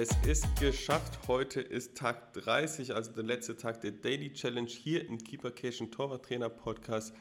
Es 0.00 0.10
ist 0.24 0.60
geschafft. 0.60 1.26
Heute 1.26 1.60
ist 1.60 1.96
Tag 1.96 2.32
30, 2.34 2.94
also 2.94 3.10
der 3.10 3.24
letzte 3.24 3.56
Tag 3.56 3.80
der 3.80 3.90
Daily 3.90 4.32
Challenge 4.32 4.68
hier 4.68 5.04
im 5.04 5.18
Keepercation 5.18 5.90
Torwarttrainer 5.90 6.48
Podcast. 6.48 7.12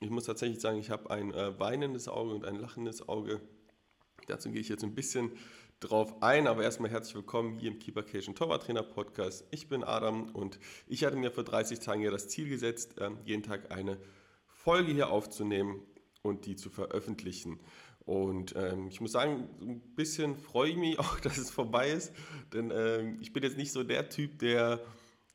Ich 0.00 0.10
muss 0.10 0.24
tatsächlich 0.24 0.60
sagen, 0.60 0.78
ich 0.78 0.90
habe 0.90 1.08
ein 1.08 1.32
äh, 1.32 1.58
weinendes 1.58 2.08
Auge 2.08 2.34
und 2.34 2.44
ein 2.44 2.56
lachendes 2.56 3.08
Auge. 3.08 3.40
Dazu 4.26 4.50
gehe 4.50 4.60
ich 4.60 4.68
jetzt 4.68 4.84
ein 4.84 4.94
bisschen 4.94 5.32
drauf 5.80 6.22
ein, 6.22 6.46
aber 6.46 6.62
erstmal 6.62 6.90
herzlich 6.90 7.14
willkommen 7.14 7.58
hier 7.58 7.70
im 7.70 7.78
Keepercation 7.78 8.34
Torwarttrainer 8.34 8.82
Podcast. 8.82 9.46
Ich 9.50 9.70
bin 9.70 9.82
Adam 9.82 10.28
und 10.34 10.58
ich 10.86 11.06
hatte 11.06 11.16
mir 11.16 11.30
vor 11.30 11.44
30 11.44 11.78
Tagen 11.78 12.02
ja 12.02 12.10
das 12.10 12.28
Ziel 12.28 12.50
gesetzt, 12.50 12.98
äh, 12.98 13.12
jeden 13.24 13.44
Tag 13.44 13.72
eine 13.72 13.98
Folge 14.46 14.92
hier 14.92 15.08
aufzunehmen 15.08 15.80
und 16.20 16.44
die 16.44 16.56
zu 16.56 16.68
veröffentlichen. 16.68 17.60
Und 18.06 18.54
ähm, 18.56 18.86
ich 18.88 19.00
muss 19.00 19.12
sagen, 19.12 19.48
ein 19.60 19.80
bisschen 19.96 20.36
freue 20.36 20.70
ich 20.70 20.76
mich 20.76 20.98
auch, 21.00 21.20
dass 21.20 21.36
es 21.36 21.50
vorbei 21.50 21.90
ist, 21.90 22.12
denn 22.52 22.72
ähm, 22.74 23.18
ich 23.20 23.32
bin 23.32 23.42
jetzt 23.42 23.58
nicht 23.58 23.72
so 23.72 23.82
der 23.82 24.08
Typ, 24.08 24.38
der 24.38 24.80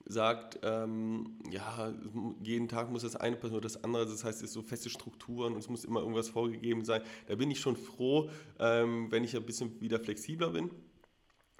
sagt, 0.05 0.59
ähm, 0.63 1.37
ja, 1.51 1.93
jeden 2.41 2.67
Tag 2.67 2.89
muss 2.89 3.03
das 3.03 3.15
eine 3.15 3.35
passieren 3.35 3.57
oder 3.57 3.67
das 3.67 3.83
andere, 3.83 4.05
das 4.05 4.23
heißt, 4.23 4.39
es 4.39 4.49
ist 4.49 4.53
so 4.53 4.61
feste 4.61 4.89
Strukturen 4.89 5.53
und 5.53 5.59
es 5.59 5.69
muss 5.69 5.85
immer 5.85 5.99
irgendwas 5.99 6.29
vorgegeben 6.29 6.83
sein. 6.83 7.01
Da 7.27 7.35
bin 7.35 7.51
ich 7.51 7.59
schon 7.59 7.75
froh, 7.75 8.29
ähm, 8.57 9.11
wenn 9.11 9.23
ich 9.23 9.35
ein 9.35 9.45
bisschen 9.45 9.79
wieder 9.79 9.99
flexibler 9.99 10.49
bin 10.49 10.71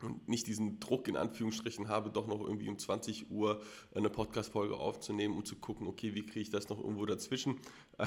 und 0.03 0.27
nicht 0.27 0.47
diesen 0.47 0.79
Druck 0.79 1.07
in 1.07 1.17
Anführungsstrichen 1.17 1.87
habe, 1.87 2.09
doch 2.09 2.27
noch 2.27 2.41
irgendwie 2.41 2.69
um 2.69 2.77
20 2.77 3.31
Uhr 3.31 3.61
eine 3.93 4.09
Podcast-Folge 4.09 4.75
aufzunehmen, 4.75 5.35
um 5.35 5.45
zu 5.45 5.55
gucken, 5.55 5.87
okay, 5.87 6.13
wie 6.15 6.25
kriege 6.25 6.41
ich 6.41 6.49
das 6.49 6.69
noch 6.69 6.79
irgendwo 6.79 7.05
dazwischen. 7.05 7.57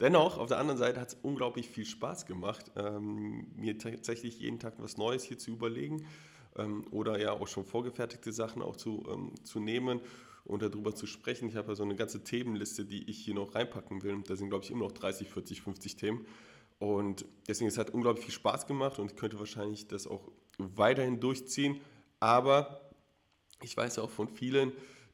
Dennoch, 0.00 0.38
auf 0.38 0.48
der 0.48 0.58
anderen 0.58 0.78
Seite 0.78 1.00
hat 1.00 1.08
es 1.08 1.18
unglaublich 1.22 1.68
viel 1.68 1.86
Spaß 1.86 2.26
gemacht, 2.26 2.70
ähm, 2.76 3.46
mir 3.56 3.78
tatsächlich 3.78 4.40
jeden 4.40 4.58
Tag 4.58 4.74
was 4.78 4.96
Neues 4.96 5.22
hier 5.24 5.38
zu 5.38 5.50
überlegen 5.50 6.06
ähm, 6.56 6.84
oder 6.90 7.20
ja 7.20 7.32
auch 7.32 7.48
schon 7.48 7.64
vorgefertigte 7.64 8.32
Sachen 8.32 8.62
auch 8.62 8.76
zu, 8.76 9.04
ähm, 9.10 9.32
zu 9.44 9.60
nehmen 9.60 10.00
und 10.44 10.62
darüber 10.62 10.94
zu 10.94 11.06
sprechen. 11.06 11.48
Ich 11.48 11.56
habe 11.56 11.68
ja 11.68 11.74
so 11.74 11.82
eine 11.82 11.96
ganze 11.96 12.22
Themenliste, 12.22 12.84
die 12.84 13.08
ich 13.10 13.18
hier 13.18 13.34
noch 13.34 13.54
reinpacken 13.54 14.02
will. 14.02 14.22
Da 14.26 14.36
sind, 14.36 14.48
glaube 14.48 14.64
ich, 14.64 14.70
immer 14.70 14.84
noch 14.84 14.92
30, 14.92 15.28
40, 15.28 15.60
50 15.60 15.96
Themen. 15.96 16.26
Und 16.78 17.24
deswegen, 17.48 17.68
es 17.68 17.78
hat 17.78 17.90
unglaublich 17.90 18.26
viel 18.26 18.34
Spaß 18.34 18.66
gemacht 18.66 18.98
und 18.98 19.12
ich 19.12 19.16
könnte 19.16 19.38
wahrscheinlich 19.38 19.88
das 19.88 20.06
auch 20.06 20.30
weiterhin 20.58 21.20
durchziehen. 21.20 21.80
Aber 22.20 22.90
ich 23.62 23.76
weiß 23.76 23.98
auch 23.98 24.10
von 24.10 24.28
vielen, 24.28 24.72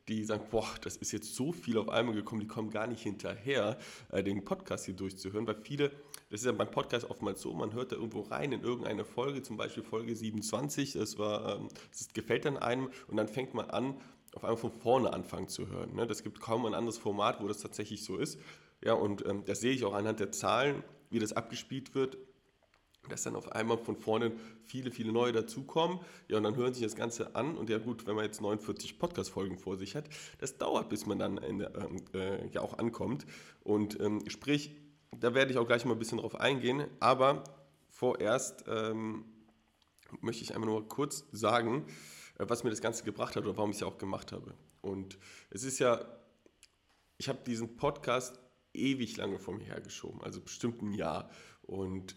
die 0.09 0.25
sagen, 0.25 0.45
boah, 0.51 0.69
das 0.83 0.97
ist 0.97 1.13
jetzt 1.13 1.35
so 1.35 1.53
viel 1.53 1.79
auf 1.79 1.89
einmal 1.89 2.15
gekommen, 2.15 2.41
die 2.41 2.49
kommen 2.49 2.71
gar 2.71 2.87
nicht 2.87 3.03
hinterher, 3.03 3.79
äh, 4.11 4.23
den 4.23 4.45
Podcast 4.45 4.87
hier 4.87 4.95
durchzuhören, 4.95 5.47
weil 5.47 5.57
viele, 5.63 5.91
das 6.31 6.41
ist 6.41 6.47
ja 6.47 6.53
beim 6.53 6.71
Podcast 6.71 7.09
oftmals 7.09 7.41
so, 7.41 7.53
man 7.53 7.73
hört 7.73 7.93
da 7.93 7.97
irgendwo 7.97 8.23
rein 8.23 8.53
in 8.53 8.63
irgendeine 8.63 9.05
Folge, 9.05 9.43
zum 9.43 9.57
Beispiel 9.57 9.85
Folge 9.85 10.17
27, 10.17 10.95
das 10.95 11.19
war, 11.19 11.57
ähm, 11.57 11.69
das 11.91 12.09
gefällt 12.13 12.45
dann 12.45 12.57
einem 12.57 12.91
und 13.07 13.17
dann 13.17 13.29
fängt 13.29 13.55
man 13.55 13.71
an, 13.71 13.95
auf 14.35 14.45
einmal 14.45 14.57
von 14.57 14.73
vorne 14.73 15.13
anfangen 15.13 15.49
zu 15.49 15.69
hören. 15.69 15.95
Ne? 15.95 16.07
Das 16.07 16.23
gibt 16.23 16.41
kaum 16.41 16.67
ein 16.67 16.75
anderes 16.75 16.99
Format, 16.99 17.41
wo 17.41 17.47
das 17.47 17.59
tatsächlich 17.59 18.03
so 18.03 18.17
ist. 18.17 18.41
Ja, 18.83 18.95
und 18.95 19.25
ähm, 19.27 19.45
das 19.45 19.61
sehe 19.61 19.73
ich 19.73 19.85
auch 19.85 19.93
anhand 19.93 20.19
der 20.21 20.33
Zahlen, 20.33 20.83
wie 21.13 21.19
das 21.19 21.33
abgespielt 21.33 21.95
wird 21.95 22.19
dass 23.09 23.25
dann 23.25 23.35
auf 23.35 23.51
einmal 23.53 23.79
von 23.79 23.97
vorne 23.97 24.33
viele, 24.65 24.91
viele 24.91 25.13
neue 25.13 25.33
dazukommen. 25.33 25.99
Ja, 26.29 26.37
und 26.37 26.45
dann 26.45 26.57
hören 26.57 26.73
sich 26.73 26.83
das 26.83 26.95
Ganze 26.95 27.35
an. 27.35 27.57
Und 27.57 27.69
ja 27.69 27.79
gut, 27.79 28.07
wenn 28.07 28.15
man 28.15 28.25
jetzt 28.25 28.41
49 28.41 28.99
Podcast-Folgen 28.99 29.59
vor 29.59 29.77
sich 29.77 29.97
hat, 29.97 30.09
das 30.39 30.57
dauert, 30.57 30.89
bis 30.89 31.07
man 31.07 31.19
dann 31.19 31.37
der, 31.37 31.75
ähm, 31.75 32.05
äh, 32.15 32.47
ja 32.49 32.61
auch 32.61 32.79
ankommt. 32.79 33.27
Und 33.65 33.99
ähm, 34.01 34.23
sprich, 34.29 34.77
da 35.11 35.35
werde 35.35 35.51
ich 35.51 35.59
auch 35.59 35.67
gleich 35.67 35.85
mal 35.85 35.93
ein 35.93 35.99
bisschen 35.99 36.19
drauf 36.19 36.37
eingehen. 36.37 36.87
Aber 37.01 37.43
vorerst 37.89 38.65
ähm, 38.69 39.25
möchte 40.21 40.45
ich 40.45 40.55
einmal 40.55 40.71
nur 40.71 40.89
kurz 40.89 41.25
sagen, 41.33 41.87
äh, 42.39 42.45
was 42.47 42.63
mir 42.63 42.71
das 42.71 42.81
Ganze 42.81 43.03
gebracht 43.03 43.35
hat 43.35 43.45
oder 43.45 43.57
warum 43.57 43.71
ich 43.71 43.77
es 43.77 43.81
ja 43.81 43.89
auch 43.89 43.99
gemacht 43.99 44.31
habe. 44.31 44.55
Und 44.81 45.19
es 45.51 45.65
ist 45.65 45.81
ja, 45.81 46.05
ich 47.19 47.29
habe 47.29 47.41
diesen 47.45 47.77
Podcast 47.77 48.39
ewig 48.75 49.17
lange 49.17 49.39
vor 49.39 49.55
mir 49.55 49.65
hergeschoben, 49.65 50.21
also 50.23 50.41
bestimmt 50.41 50.83
ein 50.83 50.93
Jahr. 50.93 51.31
Und 51.63 52.17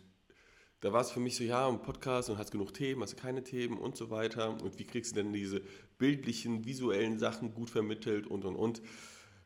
da 0.82 0.94
war 0.94 1.02
es 1.02 1.12
für 1.12 1.20
mich 1.20 1.36
so, 1.36 1.44
ja, 1.44 1.68
ein 1.68 1.82
Podcast 1.82 2.30
und 2.30 2.38
hast 2.38 2.52
genug 2.52 2.74
Themen, 2.74 3.02
hast 3.02 3.14
du 3.14 3.18
keine 3.18 3.44
Themen 3.44 3.78
und 3.78 3.98
so 3.98 4.10
weiter. 4.10 4.50
Und 4.50 4.78
wie 4.78 4.86
kriegst 4.86 5.12
du 5.12 5.16
denn 5.16 5.34
diese 5.34 5.62
bildlichen, 5.98 6.66
visuellen 6.66 7.18
Sachen 7.20 7.54
gut 7.54 7.70
vermittelt 7.70 8.28
und 8.28 8.46
und 8.46 8.56
und. 8.56 8.82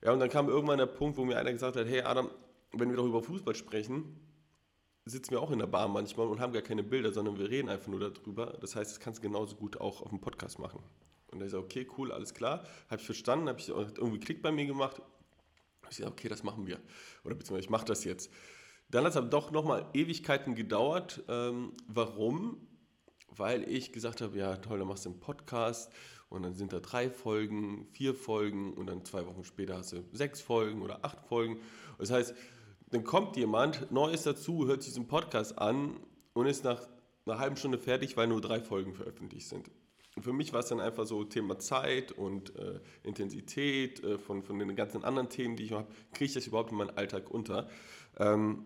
Ja, 0.03 0.13
und 0.13 0.19
dann 0.19 0.29
kam 0.29 0.49
irgendwann 0.49 0.79
der 0.79 0.85
Punkt, 0.85 1.17
wo 1.17 1.25
mir 1.25 1.37
einer 1.37 1.51
gesagt 1.51 1.75
hat, 1.75 1.87
hey 1.87 2.01
Adam, 2.01 2.29
wenn 2.73 2.89
wir 2.89 2.97
doch 2.97 3.05
über 3.05 3.21
Fußball 3.21 3.55
sprechen, 3.55 4.19
sitzen 5.05 5.31
wir 5.31 5.41
auch 5.41 5.51
in 5.51 5.59
der 5.59 5.67
Bar 5.67 5.87
manchmal 5.87 6.27
und 6.27 6.39
haben 6.39 6.53
gar 6.53 6.61
keine 6.61 6.83
Bilder, 6.83 7.11
sondern 7.11 7.37
wir 7.37 7.49
reden 7.49 7.69
einfach 7.69 7.87
nur 7.87 7.99
darüber. 7.99 8.57
Das 8.61 8.75
heißt, 8.75 8.91
das 8.91 8.99
kannst 8.99 9.19
du 9.19 9.27
genauso 9.27 9.55
gut 9.55 9.79
auch 9.79 10.01
auf 10.01 10.09
dem 10.09 10.21
Podcast 10.21 10.59
machen. 10.59 10.81
Und 11.27 11.39
da 11.39 11.45
ist 11.45 11.53
okay, 11.53 11.87
cool, 11.97 12.11
alles 12.11 12.33
klar. 12.33 12.63
Habe 12.89 12.99
ich 12.99 13.05
verstanden, 13.05 13.49
habe 13.49 13.59
ich 13.59 13.69
irgendwie 13.69 14.19
Klick 14.19 14.41
bei 14.41 14.51
mir 14.51 14.65
gemacht. 14.65 15.01
Ich 15.91 15.97
gesagt, 15.97 16.11
okay, 16.11 16.29
das 16.29 16.43
machen 16.43 16.67
wir. 16.67 16.79
Oder 17.23 17.35
beziehungsweise 17.35 17.65
ich 17.65 17.69
mache 17.69 17.85
das 17.85 18.03
jetzt. 18.03 18.31
Dann 18.89 19.03
hat 19.03 19.11
es 19.11 19.17
aber 19.17 19.27
doch 19.27 19.51
nochmal 19.51 19.87
Ewigkeiten 19.93 20.55
gedauert. 20.55 21.23
Ähm, 21.27 21.73
warum? 21.87 22.67
Weil 23.29 23.69
ich 23.69 23.91
gesagt 23.91 24.21
habe, 24.21 24.37
ja 24.37 24.57
toll, 24.57 24.79
dann 24.79 24.87
machst 24.87 25.05
du 25.05 25.09
einen 25.09 25.19
Podcast 25.19 25.91
und 26.29 26.43
dann 26.43 26.53
sind 26.53 26.73
da 26.73 26.79
drei 26.79 27.09
Folgen, 27.09 27.87
vier 27.91 28.15
Folgen 28.15 28.73
und 28.73 28.87
dann 28.87 29.05
zwei 29.05 29.25
Wochen 29.25 29.43
später 29.43 29.77
hast 29.77 29.93
du 29.93 30.03
sechs 30.11 30.41
Folgen 30.41 30.81
oder 30.81 31.03
acht 31.03 31.21
Folgen. 31.27 31.59
Das 31.97 32.11
heißt, 32.11 32.33
dann 32.91 33.03
kommt 33.03 33.35
jemand, 33.37 33.91
Neues 33.91 34.23
dazu, 34.23 34.65
hört 34.67 34.81
sich 34.81 34.93
diesen 34.93 35.07
Podcast 35.07 35.57
an 35.59 35.99
und 36.33 36.47
ist 36.47 36.63
nach 36.63 36.87
einer 37.25 37.39
halben 37.39 37.55
Stunde 37.55 37.77
fertig, 37.77 38.17
weil 38.17 38.27
nur 38.27 38.41
drei 38.41 38.59
Folgen 38.59 38.93
veröffentlicht 38.93 39.47
sind. 39.47 39.69
Für 40.21 40.33
mich 40.33 40.53
war 40.53 40.61
es 40.61 40.67
dann 40.67 40.79
einfach 40.79 41.05
so 41.05 41.23
Thema 41.23 41.59
Zeit 41.59 42.11
und 42.11 42.55
äh, 42.55 42.79
Intensität 43.03 44.03
äh, 44.03 44.17
von, 44.17 44.43
von 44.43 44.59
den 44.59 44.75
ganzen 44.75 45.03
anderen 45.03 45.29
Themen, 45.29 45.55
die 45.55 45.65
ich 45.65 45.71
habe, 45.71 45.87
kriege 46.11 46.25
ich 46.25 46.33
das 46.33 46.47
überhaupt 46.47 46.71
in 46.71 46.77
meinen 46.77 46.97
Alltag 46.97 47.29
unter. 47.29 47.69
Ähm, 48.17 48.65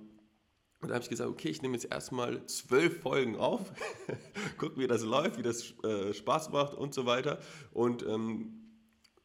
und 0.82 0.90
da 0.90 0.96
habe 0.96 1.04
ich 1.04 1.10
gesagt, 1.10 1.30
okay, 1.30 1.48
ich 1.48 1.62
nehme 1.62 1.76
jetzt 1.76 1.90
erstmal 1.90 2.46
zwölf 2.46 3.02
Folgen 3.02 3.38
auf, 3.38 3.72
gucke, 4.58 4.78
wie 4.78 4.88
das 4.88 5.04
läuft, 5.04 5.38
wie 5.38 5.44
das 5.44 5.74
äh, 5.84 6.14
Spaß 6.14 6.52
macht 6.52 6.74
und 6.74 6.94
so 6.94 7.06
weiter. 7.06 7.40
Und 7.72 8.06
ähm, 8.06 8.64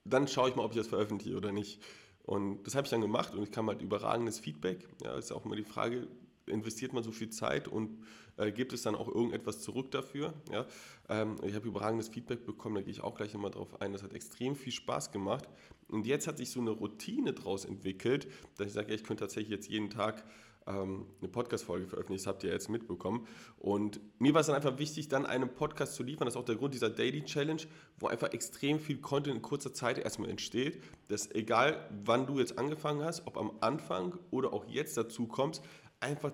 dann 0.04 0.28
schaue 0.28 0.50
ich 0.50 0.56
mal, 0.56 0.64
ob 0.64 0.70
ich 0.70 0.78
das 0.78 0.86
veröffentliche 0.86 1.36
oder 1.36 1.50
nicht. 1.50 1.82
Und 2.22 2.62
das 2.64 2.74
habe 2.74 2.84
ich 2.84 2.90
dann 2.90 3.00
gemacht 3.00 3.34
und 3.34 3.42
ich 3.42 3.50
kam 3.50 3.68
halt 3.68 3.82
überragendes 3.82 4.38
Feedback. 4.38 4.86
Ja, 5.02 5.16
ist 5.16 5.32
auch 5.32 5.44
immer 5.44 5.56
die 5.56 5.64
Frage, 5.64 6.06
investiert 6.48 6.92
man 6.92 7.02
so 7.02 7.12
viel 7.12 7.30
Zeit 7.30 7.68
und 7.68 7.98
äh, 8.36 8.52
gibt 8.52 8.72
es 8.72 8.82
dann 8.82 8.94
auch 8.94 9.08
irgendetwas 9.08 9.60
zurück 9.60 9.90
dafür? 9.90 10.34
Ja? 10.50 10.66
Ähm, 11.08 11.36
ich 11.44 11.54
habe 11.54 11.68
überragendes 11.68 12.08
Feedback 12.08 12.46
bekommen, 12.46 12.76
da 12.76 12.82
gehe 12.82 12.90
ich 12.90 13.02
auch 13.02 13.14
gleich 13.14 13.34
nochmal 13.34 13.50
drauf 13.50 13.80
ein. 13.80 13.92
Das 13.92 14.02
hat 14.02 14.12
extrem 14.14 14.56
viel 14.56 14.72
Spaß 14.72 15.12
gemacht. 15.12 15.48
Und 15.88 16.06
jetzt 16.06 16.26
hat 16.26 16.38
sich 16.38 16.50
so 16.50 16.60
eine 16.60 16.70
Routine 16.70 17.32
daraus 17.32 17.64
entwickelt, 17.64 18.28
dass 18.56 18.66
ich 18.66 18.72
sage, 18.72 18.88
ja, 18.88 18.94
ich 18.94 19.04
könnte 19.04 19.24
tatsächlich 19.24 19.50
jetzt 19.50 19.68
jeden 19.68 19.90
Tag 19.90 20.24
ähm, 20.68 21.06
eine 21.20 21.28
Podcast-Folge 21.28 21.86
veröffentlicht, 21.86 22.24
das 22.24 22.26
habt 22.26 22.44
ihr 22.44 22.50
jetzt 22.50 22.68
mitbekommen. 22.68 23.26
Und 23.58 24.00
mir 24.18 24.34
war 24.34 24.42
es 24.42 24.48
dann 24.48 24.56
einfach 24.56 24.78
wichtig, 24.78 25.08
dann 25.08 25.26
einen 25.26 25.48
Podcast 25.48 25.94
zu 25.94 26.02
liefern. 26.02 26.26
Das 26.26 26.34
ist 26.34 26.40
auch 26.40 26.44
der 26.44 26.56
Grund 26.56 26.74
dieser 26.74 26.90
Daily 26.90 27.24
Challenge, 27.24 27.62
wo 27.98 28.08
einfach 28.08 28.32
extrem 28.32 28.78
viel 28.78 28.98
Content 28.98 29.36
in 29.36 29.42
kurzer 29.42 29.72
Zeit 29.72 29.98
erstmal 29.98 30.30
entsteht. 30.30 30.82
Dass 31.08 31.30
egal, 31.30 31.88
wann 32.04 32.26
du 32.26 32.38
jetzt 32.38 32.58
angefangen 32.58 33.02
hast, 33.02 33.26
ob 33.26 33.38
am 33.38 33.52
Anfang 33.60 34.18
oder 34.30 34.52
auch 34.52 34.66
jetzt 34.66 34.96
dazu 34.96 35.26
kommst, 35.26 35.62
einfach 36.00 36.32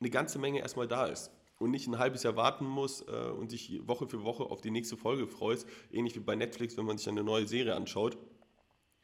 eine 0.00 0.10
ganze 0.10 0.38
Menge 0.38 0.60
erstmal 0.60 0.88
da 0.88 1.06
ist 1.06 1.30
und 1.58 1.70
nicht 1.70 1.86
ein 1.86 1.98
halbes 1.98 2.22
Jahr 2.22 2.36
warten 2.36 2.66
muss 2.66 3.02
äh, 3.02 3.30
und 3.30 3.50
sich 3.50 3.86
Woche 3.86 4.08
für 4.08 4.24
Woche 4.24 4.44
auf 4.44 4.60
die 4.60 4.70
nächste 4.70 4.96
Folge 4.96 5.26
freust, 5.26 5.66
ähnlich 5.90 6.14
wie 6.16 6.20
bei 6.20 6.34
Netflix, 6.34 6.76
wenn 6.76 6.86
man 6.86 6.98
sich 6.98 7.08
eine 7.08 7.22
neue 7.22 7.46
Serie 7.46 7.74
anschaut 7.74 8.18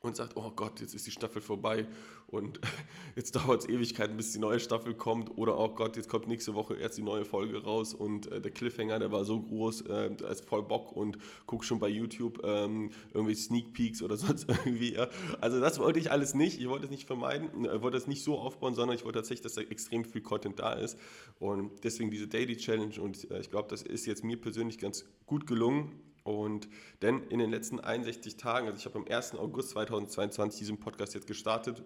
und 0.00 0.16
sagt, 0.16 0.36
oh 0.36 0.50
Gott, 0.54 0.80
jetzt 0.80 0.94
ist 0.94 1.06
die 1.06 1.10
Staffel 1.10 1.42
vorbei 1.42 1.86
und 2.28 2.60
jetzt 3.16 3.34
dauert 3.34 3.62
es 3.62 3.68
Ewigkeiten, 3.68 4.16
bis 4.16 4.32
die 4.32 4.38
neue 4.38 4.60
Staffel 4.60 4.94
kommt 4.94 5.36
oder 5.36 5.58
oh 5.58 5.68
Gott, 5.68 5.96
jetzt 5.96 6.08
kommt 6.08 6.28
nächste 6.28 6.54
Woche 6.54 6.76
erst 6.76 6.98
die 6.98 7.02
neue 7.02 7.24
Folge 7.24 7.62
raus 7.62 7.94
und 7.94 8.30
äh, 8.30 8.40
der 8.40 8.52
Cliffhanger, 8.52 9.00
der 9.00 9.10
war 9.10 9.24
so 9.24 9.40
groß, 9.40 9.82
äh, 9.82 10.14
da 10.14 10.28
ist 10.28 10.44
voll 10.44 10.62
Bock 10.62 10.92
und 10.92 11.18
guck 11.46 11.64
schon 11.64 11.80
bei 11.80 11.88
YouTube 11.88 12.40
ähm, 12.44 12.90
irgendwie 13.12 13.34
Sneak 13.34 13.72
Peeks 13.72 14.02
oder 14.02 14.16
sonst 14.16 14.48
irgendwie. 14.48 14.94
Ja. 14.94 15.08
Also 15.40 15.60
das 15.60 15.80
wollte 15.80 15.98
ich 15.98 16.12
alles 16.12 16.34
nicht, 16.34 16.60
ich 16.60 16.68
wollte 16.68 16.84
es 16.84 16.90
nicht 16.90 17.06
vermeiden, 17.06 17.64
ich 17.64 17.70
äh, 17.70 17.82
wollte 17.82 17.96
es 17.96 18.06
nicht 18.06 18.22
so 18.22 18.38
aufbauen, 18.38 18.74
sondern 18.74 18.94
ich 18.94 19.04
wollte 19.04 19.18
tatsächlich, 19.18 19.42
dass 19.42 19.54
da 19.54 19.62
extrem 19.62 20.04
viel 20.04 20.22
Content 20.22 20.60
da 20.60 20.74
ist 20.74 20.96
und 21.40 21.82
deswegen 21.82 22.10
diese 22.10 22.28
Daily 22.28 22.56
Challenge 22.56 23.00
und 23.00 23.28
äh, 23.32 23.40
ich 23.40 23.50
glaube, 23.50 23.68
das 23.68 23.82
ist 23.82 24.06
jetzt 24.06 24.22
mir 24.22 24.40
persönlich 24.40 24.78
ganz 24.78 25.04
gut 25.26 25.46
gelungen 25.46 26.07
und 26.28 26.68
denn 27.00 27.22
in 27.30 27.38
den 27.38 27.50
letzten 27.50 27.80
61 27.80 28.36
Tagen, 28.36 28.66
also 28.66 28.78
ich 28.78 28.84
habe 28.84 28.98
am 28.98 29.06
1. 29.08 29.34
August 29.36 29.70
2022 29.70 30.58
diesen 30.58 30.78
Podcast 30.78 31.14
jetzt 31.14 31.26
gestartet, 31.26 31.82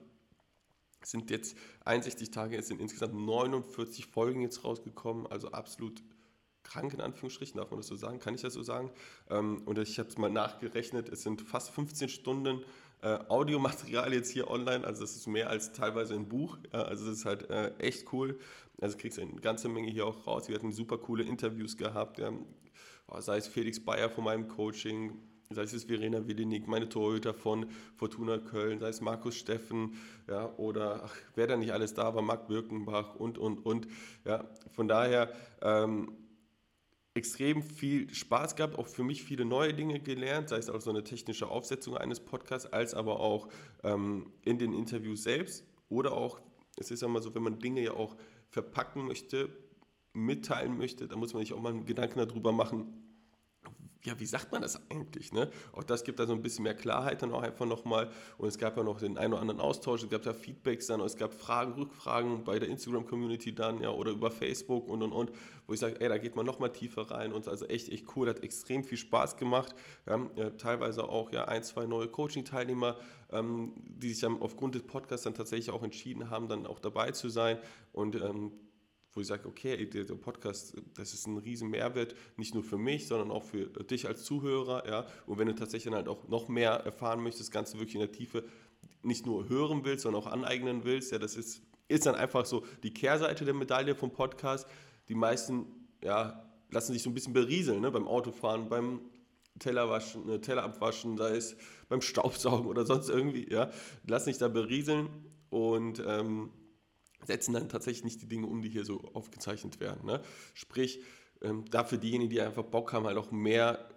sind 1.01 1.31
jetzt 1.31 1.57
61 1.85 2.33
Tage, 2.33 2.57
es 2.57 2.67
sind 2.67 2.81
insgesamt 2.81 3.15
49 3.15 4.07
Folgen 4.07 4.43
jetzt 4.43 4.65
rausgekommen, 4.65 5.29
also 5.29 5.53
absolut 5.53 6.03
krank 6.65 6.93
in 6.93 7.01
Anführungsstrichen, 7.01 7.59
darf 7.59 7.71
man 7.71 7.79
das 7.79 7.87
so 7.87 7.95
sagen, 7.95 8.19
kann 8.19 8.35
ich 8.35 8.43
das 8.43 8.55
so 8.55 8.65
sagen. 8.65 8.91
Ähm, 9.31 9.63
und 9.65 9.79
ich 9.79 10.01
habe 10.01 10.09
es 10.09 10.19
mal 10.19 10.29
nachgerechnet, 10.29 11.09
es 11.09 11.23
sind 11.23 11.43
fast 11.43 11.71
15 11.71 12.09
Stunden 12.09 12.65
äh, 13.03 13.19
Audiomaterial 13.29 14.13
jetzt 14.13 14.31
hier 14.31 14.51
online, 14.51 14.85
also 14.85 15.03
das 15.03 15.15
ist 15.15 15.29
mehr 15.29 15.51
als 15.51 15.73
teilweise 15.73 16.15
ein 16.15 16.29
Buch, 16.29 16.59
also 16.73 17.07
das 17.07 17.19
ist 17.19 17.25
halt 17.27 17.49
äh, 17.49 17.77
echt 17.79 18.13
cool. 18.13 18.41
Also 18.81 18.97
kriegst 18.97 19.19
du 19.19 19.23
eine 19.23 19.41
ganze 19.41 19.69
Menge 19.69 19.93
hier 19.93 20.05
auch 20.05 20.27
raus. 20.27 20.49
Wir 20.49 20.57
hatten 20.57 20.73
super 20.73 20.99
coole 20.99 21.23
Interviews 21.23 21.77
gehabt, 21.77 22.19
sei 23.21 23.37
es 23.39 23.47
Felix 23.47 23.81
Bayer 23.81 24.11
von 24.11 24.25
meinem 24.25 24.49
Coaching, 24.49 25.19
sei 25.51 25.63
es 25.63 25.85
Verena 25.85 26.27
Willinig, 26.27 26.67
meine 26.67 26.89
Torhüter 26.89 27.35
von 27.35 27.67
Fortuna 27.97 28.39
Köln, 28.39 28.79
sei 28.79 28.89
es 28.89 29.01
Markus 29.01 29.37
Steffen, 29.37 29.95
ja, 30.29 30.53
oder 30.57 31.03
ach, 31.05 31.15
wer 31.35 31.47
da 31.47 31.57
nicht 31.57 31.73
alles 31.73 31.95
da 31.95 32.15
war, 32.15 32.23
Marc 32.23 32.49
Birkenbach 32.49 33.15
und, 33.17 33.39
und, 33.39 33.65
und. 33.65 33.87
Ja, 34.25 34.45
von 34.71 34.89
daher 34.89 35.33
ähm, 35.61 36.13
extrem 37.15 37.63
viel 37.63 38.13
Spaß 38.13 38.57
gehabt, 38.57 38.79
auch 38.79 38.89
für 38.89 39.05
mich 39.05 39.23
viele 39.23 39.45
neue 39.45 39.75
Dinge 39.75 40.01
gelernt, 40.01 40.49
sei 40.49 40.57
es 40.57 40.71
auch 40.71 40.81
so 40.81 40.91
eine 40.91 41.05
technische 41.05 41.49
Aufsetzung 41.49 41.97
eines 41.97 42.21
Podcasts, 42.21 42.73
als 42.73 42.95
aber 42.95 43.21
auch 43.21 43.49
ähm, 43.83 44.33
in 44.43 44.59
den 44.59 44.73
Interviews 44.73 45.23
selbst 45.23 45.65
oder 45.89 46.13
auch, 46.13 46.41
es 46.79 46.91
ist 46.91 47.03
ja 47.03 47.09
mal 47.09 47.23
so, 47.23 47.35
wenn 47.35 47.43
man 47.43 47.59
Dinge 47.59 47.83
ja 47.83 47.93
auch 47.93 48.17
verpacken 48.49 49.07
möchte, 49.07 49.51
mitteilen 50.13 50.77
möchte, 50.77 51.09
da 51.09 51.17
muss 51.17 51.33
man 51.35 51.43
sich 51.43 51.53
auch 51.53 51.61
mal 51.61 51.85
Gedanken 51.85 52.19
darüber 52.19 52.53
machen, 52.53 53.03
ja, 54.05 54.19
wie 54.19 54.27
sagt 54.27 54.51
man 54.51 54.63
das 54.63 54.81
eigentlich? 54.91 55.33
Ne? 55.33 55.49
Auch 55.73 55.85
das 55.85 56.03
gibt 56.03 56.19
da 56.19 56.27
so 56.27 56.33
ein 56.33 56.43
bisschen 56.43 56.65
mehr 56.65 56.75
Klarheit 56.75 57.23
dann 57.23 57.33
auch 57.33 57.43
einfach 57.43 57.67
nochmal. 57.67 58.11
Und 58.37 58.49
es 58.49 58.59
gab 58.59 58.77
ja 58.77 58.83
noch 58.83 58.99
den 58.99 59.17
einen 59.17 59.33
oder 59.33 59.43
anderen 59.43 59.61
Austausch, 59.61 60.03
es 60.03 60.11
gab 60.11 60.23
da 60.23 60.35
Feedbacks 60.35 60.89
dann, 60.89 61.01
es 61.01 61.17
gab 61.17 61.33
Fragen, 61.33 61.75
Rückfragen 61.75 62.43
bei 62.43 62.59
der 62.59 62.69
Instagram-Community 62.69 63.55
dann, 63.55 63.81
ja, 63.81 63.91
oder 63.91 64.11
über 64.11 64.31
Facebook 64.31 64.89
und 64.89 65.03
und 65.03 65.13
und, 65.13 65.31
wo 65.67 65.75
ich 65.75 65.81
sage, 65.81 66.01
ey, 66.01 66.09
da 66.09 66.19
geht 66.19 66.35
man 66.35 66.45
nochmal 66.45 66.73
tiefer 66.73 67.11
rein 67.11 67.33
und 67.33 67.47
also 67.47 67.65
echt, 67.67 67.91
echt 67.91 68.07
cool, 68.17 68.29
hat 68.29 68.43
extrem 68.43 68.83
viel 68.83 68.99
Spaß 68.99 69.37
gemacht. 69.37 69.73
Ja, 70.07 70.21
ja, 70.35 70.51
teilweise 70.51 71.09
auch 71.09 71.31
ja 71.31 71.45
ein, 71.45 71.63
zwei 71.63 71.87
neue 71.87 72.09
Coaching-Teilnehmer, 72.09 72.97
ähm, 73.31 73.73
die 73.87 74.09
sich 74.09 74.21
dann 74.21 74.43
aufgrund 74.43 74.75
des 74.75 74.83
Podcasts 74.83 75.25
dann 75.25 75.35
tatsächlich 75.35 75.71
auch 75.71 75.85
entschieden 75.85 76.29
haben, 76.29 76.49
dann 76.49 76.67
auch 76.67 76.81
dabei 76.81 77.13
zu 77.13 77.29
sein. 77.29 77.59
Und 77.93 78.17
ähm, 78.17 78.51
wo 79.15 79.21
ich 79.21 79.27
sage, 79.27 79.47
okay, 79.47 79.85
der, 79.87 80.05
Podcast, 80.15 80.75
das 80.95 81.13
ist 81.13 81.27
ein 81.27 81.37
riesen 81.37 81.69
Mehrwert, 81.69 82.15
nicht 82.37 82.55
nur 82.55 82.65
für 82.65 82.79
mich, 82.79 83.07
sondern 83.07 83.31
auch 83.31 83.45
für 83.45 83.67
dich 83.67 84.07
als 84.07 84.25
Zuhörer, 84.25 84.87
ja. 84.89 85.07
Und 85.27 85.39
wenn 85.39 85.49
du 85.49 85.55
tatsächlich 85.55 85.93
halt 85.93 86.09
auch 86.09 86.29
noch 86.29 86.49
mehr 86.49 86.73
erfahren 86.73 87.23
möchtest, 87.23 87.49
das 87.49 87.51
Ganze 87.51 87.79
wirklich 87.79 87.95
in 87.95 88.01
der 88.01 88.13
Tiefe 88.13 88.45
nicht 89.03 89.27
nur 89.27 89.49
hören 89.49 89.85
willst, 89.85 90.05
sondern 90.05 90.23
auch 90.23 90.27
aneignen 90.27 90.85
willst, 90.85 91.13
ja, 91.13 91.19
das 91.19 91.37
ist, 91.37 91.63
ist 91.89 92.07
dann 92.07 92.15
einfach 92.15 92.47
so 92.47 92.65
die 92.83 92.95
Kehrseite 92.95 93.45
der 93.45 93.55
Medaille 93.55 93.95
vom 93.95 94.13
Podcast. 94.13 94.67
Die 95.09 95.15
meisten, 95.15 95.67
ja, 96.03 96.49
lassen 96.71 96.93
sich 96.95 97.03
so 97.03 97.11
ein 97.11 97.15
bisschen 97.15 97.35
berieseln, 97.35 97.83
ne, 97.83 97.91
beim 97.91 98.09
Autofahren, 98.09 98.69
beim 98.69 99.01
Tellerwaschen, 99.59 100.29
äh, 100.31 100.41
Teller 100.41 100.63
abwaschen, 100.63 101.19
sei 101.19 101.37
es 101.37 101.57
beim 101.89 102.01
Staubsaugen 102.01 102.67
oder 102.67 102.87
sonst 102.87 103.11
irgendwie, 103.11 103.51
ja, 103.53 103.71
lassen 104.07 104.27
sich 104.27 104.39
da 104.39 104.49
berieseln 104.49 105.09
und 105.51 106.03
ähm, 106.07 106.51
setzen 107.27 107.53
dann 107.55 107.69
tatsächlich 107.69 108.05
nicht 108.05 108.23
die 108.23 108.29
Dinge 108.29 108.47
um, 108.47 108.63
die 108.63 108.69
hier 108.69 108.85
so 108.85 109.01
aufgezeichnet 109.13 109.81
werden. 109.81 110.07
Ne? 110.07 110.23
Sprich, 110.55 111.01
ähm, 111.43 111.65
dafür 111.71 111.99
diejenigen, 111.99 112.31
die 112.31 112.41
einfach 112.41 112.65
Bock 112.65 112.93
haben, 112.93 113.07
halt 113.07 113.17
auch 113.17 113.31
mehr 113.31 113.89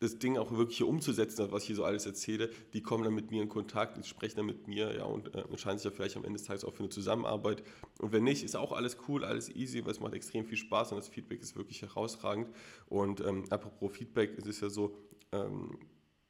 das 0.00 0.18
Ding 0.18 0.38
auch 0.38 0.50
wirklich 0.50 0.78
hier 0.78 0.88
umzusetzen, 0.88 1.52
was 1.52 1.62
ich 1.62 1.66
hier 1.68 1.76
so 1.76 1.84
alles 1.84 2.06
erzähle, 2.06 2.50
die 2.72 2.82
kommen 2.82 3.04
dann 3.04 3.14
mit 3.14 3.30
mir 3.30 3.42
in 3.42 3.50
Kontakt, 3.50 3.98
die 3.98 4.02
sprechen 4.02 4.36
dann 4.36 4.46
mit 4.46 4.66
mir, 4.66 4.96
ja, 4.96 5.04
und 5.04 5.34
äh, 5.34 5.42
entscheiden 5.42 5.76
sich 5.76 5.84
ja 5.84 5.90
vielleicht 5.90 6.16
am 6.16 6.24
Ende 6.24 6.38
des 6.38 6.46
Tages 6.46 6.64
auch 6.64 6.72
für 6.72 6.80
eine 6.80 6.88
Zusammenarbeit. 6.88 7.62
Und 7.98 8.12
wenn 8.12 8.24
nicht, 8.24 8.42
ist 8.42 8.56
auch 8.56 8.72
alles 8.72 8.96
cool, 9.08 9.24
alles 9.24 9.54
easy, 9.54 9.84
weil 9.84 9.92
es 9.92 10.00
macht 10.00 10.14
extrem 10.14 10.46
viel 10.46 10.56
Spaß 10.56 10.92
und 10.92 10.98
das 10.98 11.08
Feedback 11.08 11.42
ist 11.42 11.54
wirklich 11.54 11.82
herausragend. 11.82 12.48
Und 12.86 13.20
ähm, 13.20 13.44
apropos 13.50 13.94
Feedback, 13.94 14.38
es 14.38 14.46
ist 14.46 14.62
ja 14.62 14.70
so, 14.70 14.96
ähm, 15.32 15.78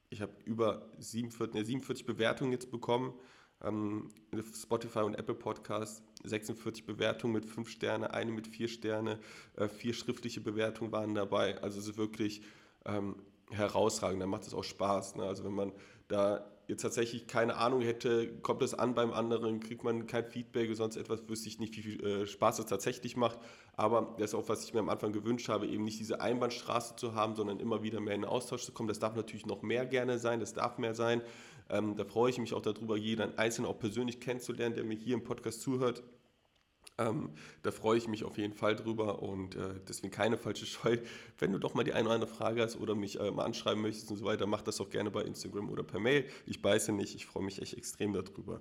ich 0.08 0.20
habe 0.20 0.32
über 0.44 0.90
47, 0.98 1.54
ne, 1.54 1.64
47 1.64 2.06
Bewertungen 2.06 2.50
jetzt 2.50 2.72
bekommen 2.72 3.14
ähm, 3.64 4.08
Spotify 4.54 5.00
und 5.00 5.14
Apple 5.14 5.34
Podcast 5.34 6.02
46 6.24 6.86
Bewertungen 6.86 7.34
mit 7.34 7.46
5 7.46 7.68
Sterne, 7.68 8.12
eine 8.12 8.32
mit 8.32 8.46
4 8.46 8.68
Sterne, 8.68 9.18
äh, 9.56 9.68
vier 9.68 9.94
schriftliche 9.94 10.40
Bewertungen 10.40 10.92
waren 10.92 11.14
dabei. 11.14 11.60
Also 11.62 11.80
es 11.80 11.88
ist 11.88 11.96
wirklich 11.96 12.42
ähm, 12.84 13.16
herausragend, 13.50 14.22
da 14.22 14.26
macht 14.26 14.46
es 14.46 14.54
auch 14.54 14.64
Spaß. 14.64 15.16
Ne? 15.16 15.24
Also 15.24 15.44
wenn 15.44 15.52
man 15.52 15.72
da 16.08 16.44
jetzt 16.70 16.82
tatsächlich 16.82 17.26
keine 17.26 17.56
Ahnung 17.56 17.82
hätte, 17.82 18.32
kommt 18.42 18.62
es 18.62 18.74
an 18.74 18.94
beim 18.94 19.12
anderen, 19.12 19.60
kriegt 19.60 19.84
man 19.84 20.06
kein 20.06 20.24
Feedback 20.24 20.68
oder 20.68 20.76
sonst 20.76 20.96
etwas, 20.96 21.28
wüsste 21.28 21.48
ich 21.48 21.58
nicht, 21.58 21.76
wie 21.76 21.82
viel 21.82 22.04
äh, 22.04 22.26
Spaß 22.26 22.60
es 22.60 22.66
tatsächlich 22.66 23.16
macht. 23.16 23.38
Aber 23.76 24.14
das 24.18 24.30
ist 24.30 24.34
auch, 24.34 24.48
was 24.48 24.64
ich 24.64 24.72
mir 24.72 24.80
am 24.80 24.88
Anfang 24.88 25.12
gewünscht 25.12 25.48
habe, 25.48 25.66
eben 25.66 25.84
nicht 25.84 25.98
diese 25.98 26.20
Einbahnstraße 26.20 26.96
zu 26.96 27.14
haben, 27.14 27.34
sondern 27.34 27.58
immer 27.58 27.82
wieder 27.82 28.00
mehr 28.00 28.14
in 28.14 28.22
den 28.22 28.30
Austausch 28.30 28.64
zu 28.64 28.72
kommen. 28.72 28.88
Das 28.88 28.98
darf 28.98 29.16
natürlich 29.16 29.46
noch 29.46 29.62
mehr 29.62 29.84
gerne 29.84 30.18
sein, 30.18 30.38
das 30.40 30.54
darf 30.54 30.78
mehr 30.78 30.94
sein. 30.94 31.22
Ähm, 31.70 31.96
da 31.96 32.04
freue 32.04 32.30
ich 32.30 32.38
mich 32.38 32.54
auch 32.54 32.62
darüber, 32.62 32.96
jeden 32.96 33.38
Einzelnen 33.38 33.68
auch 33.68 33.78
persönlich 33.78 34.20
kennenzulernen, 34.20 34.74
der 34.74 34.84
mir 34.84 34.96
hier 34.96 35.14
im 35.14 35.24
Podcast 35.24 35.62
zuhört. 35.62 36.02
Ähm, 36.98 37.30
da 37.62 37.70
freue 37.70 37.96
ich 37.96 38.08
mich 38.08 38.24
auf 38.24 38.36
jeden 38.36 38.52
Fall 38.52 38.76
drüber 38.76 39.22
und 39.22 39.56
äh, 39.56 39.80
deswegen 39.88 40.10
keine 40.10 40.36
falsche 40.36 40.66
Scheu. 40.66 40.98
Wenn 41.38 41.52
du 41.52 41.58
doch 41.58 41.74
mal 41.74 41.84
die 41.84 41.94
eine 41.94 42.06
oder 42.06 42.14
andere 42.14 42.30
Frage 42.30 42.62
hast 42.62 42.76
oder 42.76 42.94
mich 42.94 43.18
äh, 43.18 43.30
mal 43.30 43.44
anschreiben 43.44 43.80
möchtest 43.82 44.10
und 44.10 44.18
so 44.18 44.24
weiter, 44.24 44.46
mach 44.46 44.62
das 44.62 44.80
auch 44.80 44.90
gerne 44.90 45.10
bei 45.10 45.22
Instagram 45.22 45.70
oder 45.70 45.82
per 45.82 46.00
Mail. 46.00 46.26
Ich 46.46 46.60
beiße 46.60 46.92
nicht, 46.92 47.14
ich 47.14 47.24
freue 47.24 47.42
mich 47.42 47.62
echt 47.62 47.74
extrem 47.74 48.12
darüber. 48.12 48.60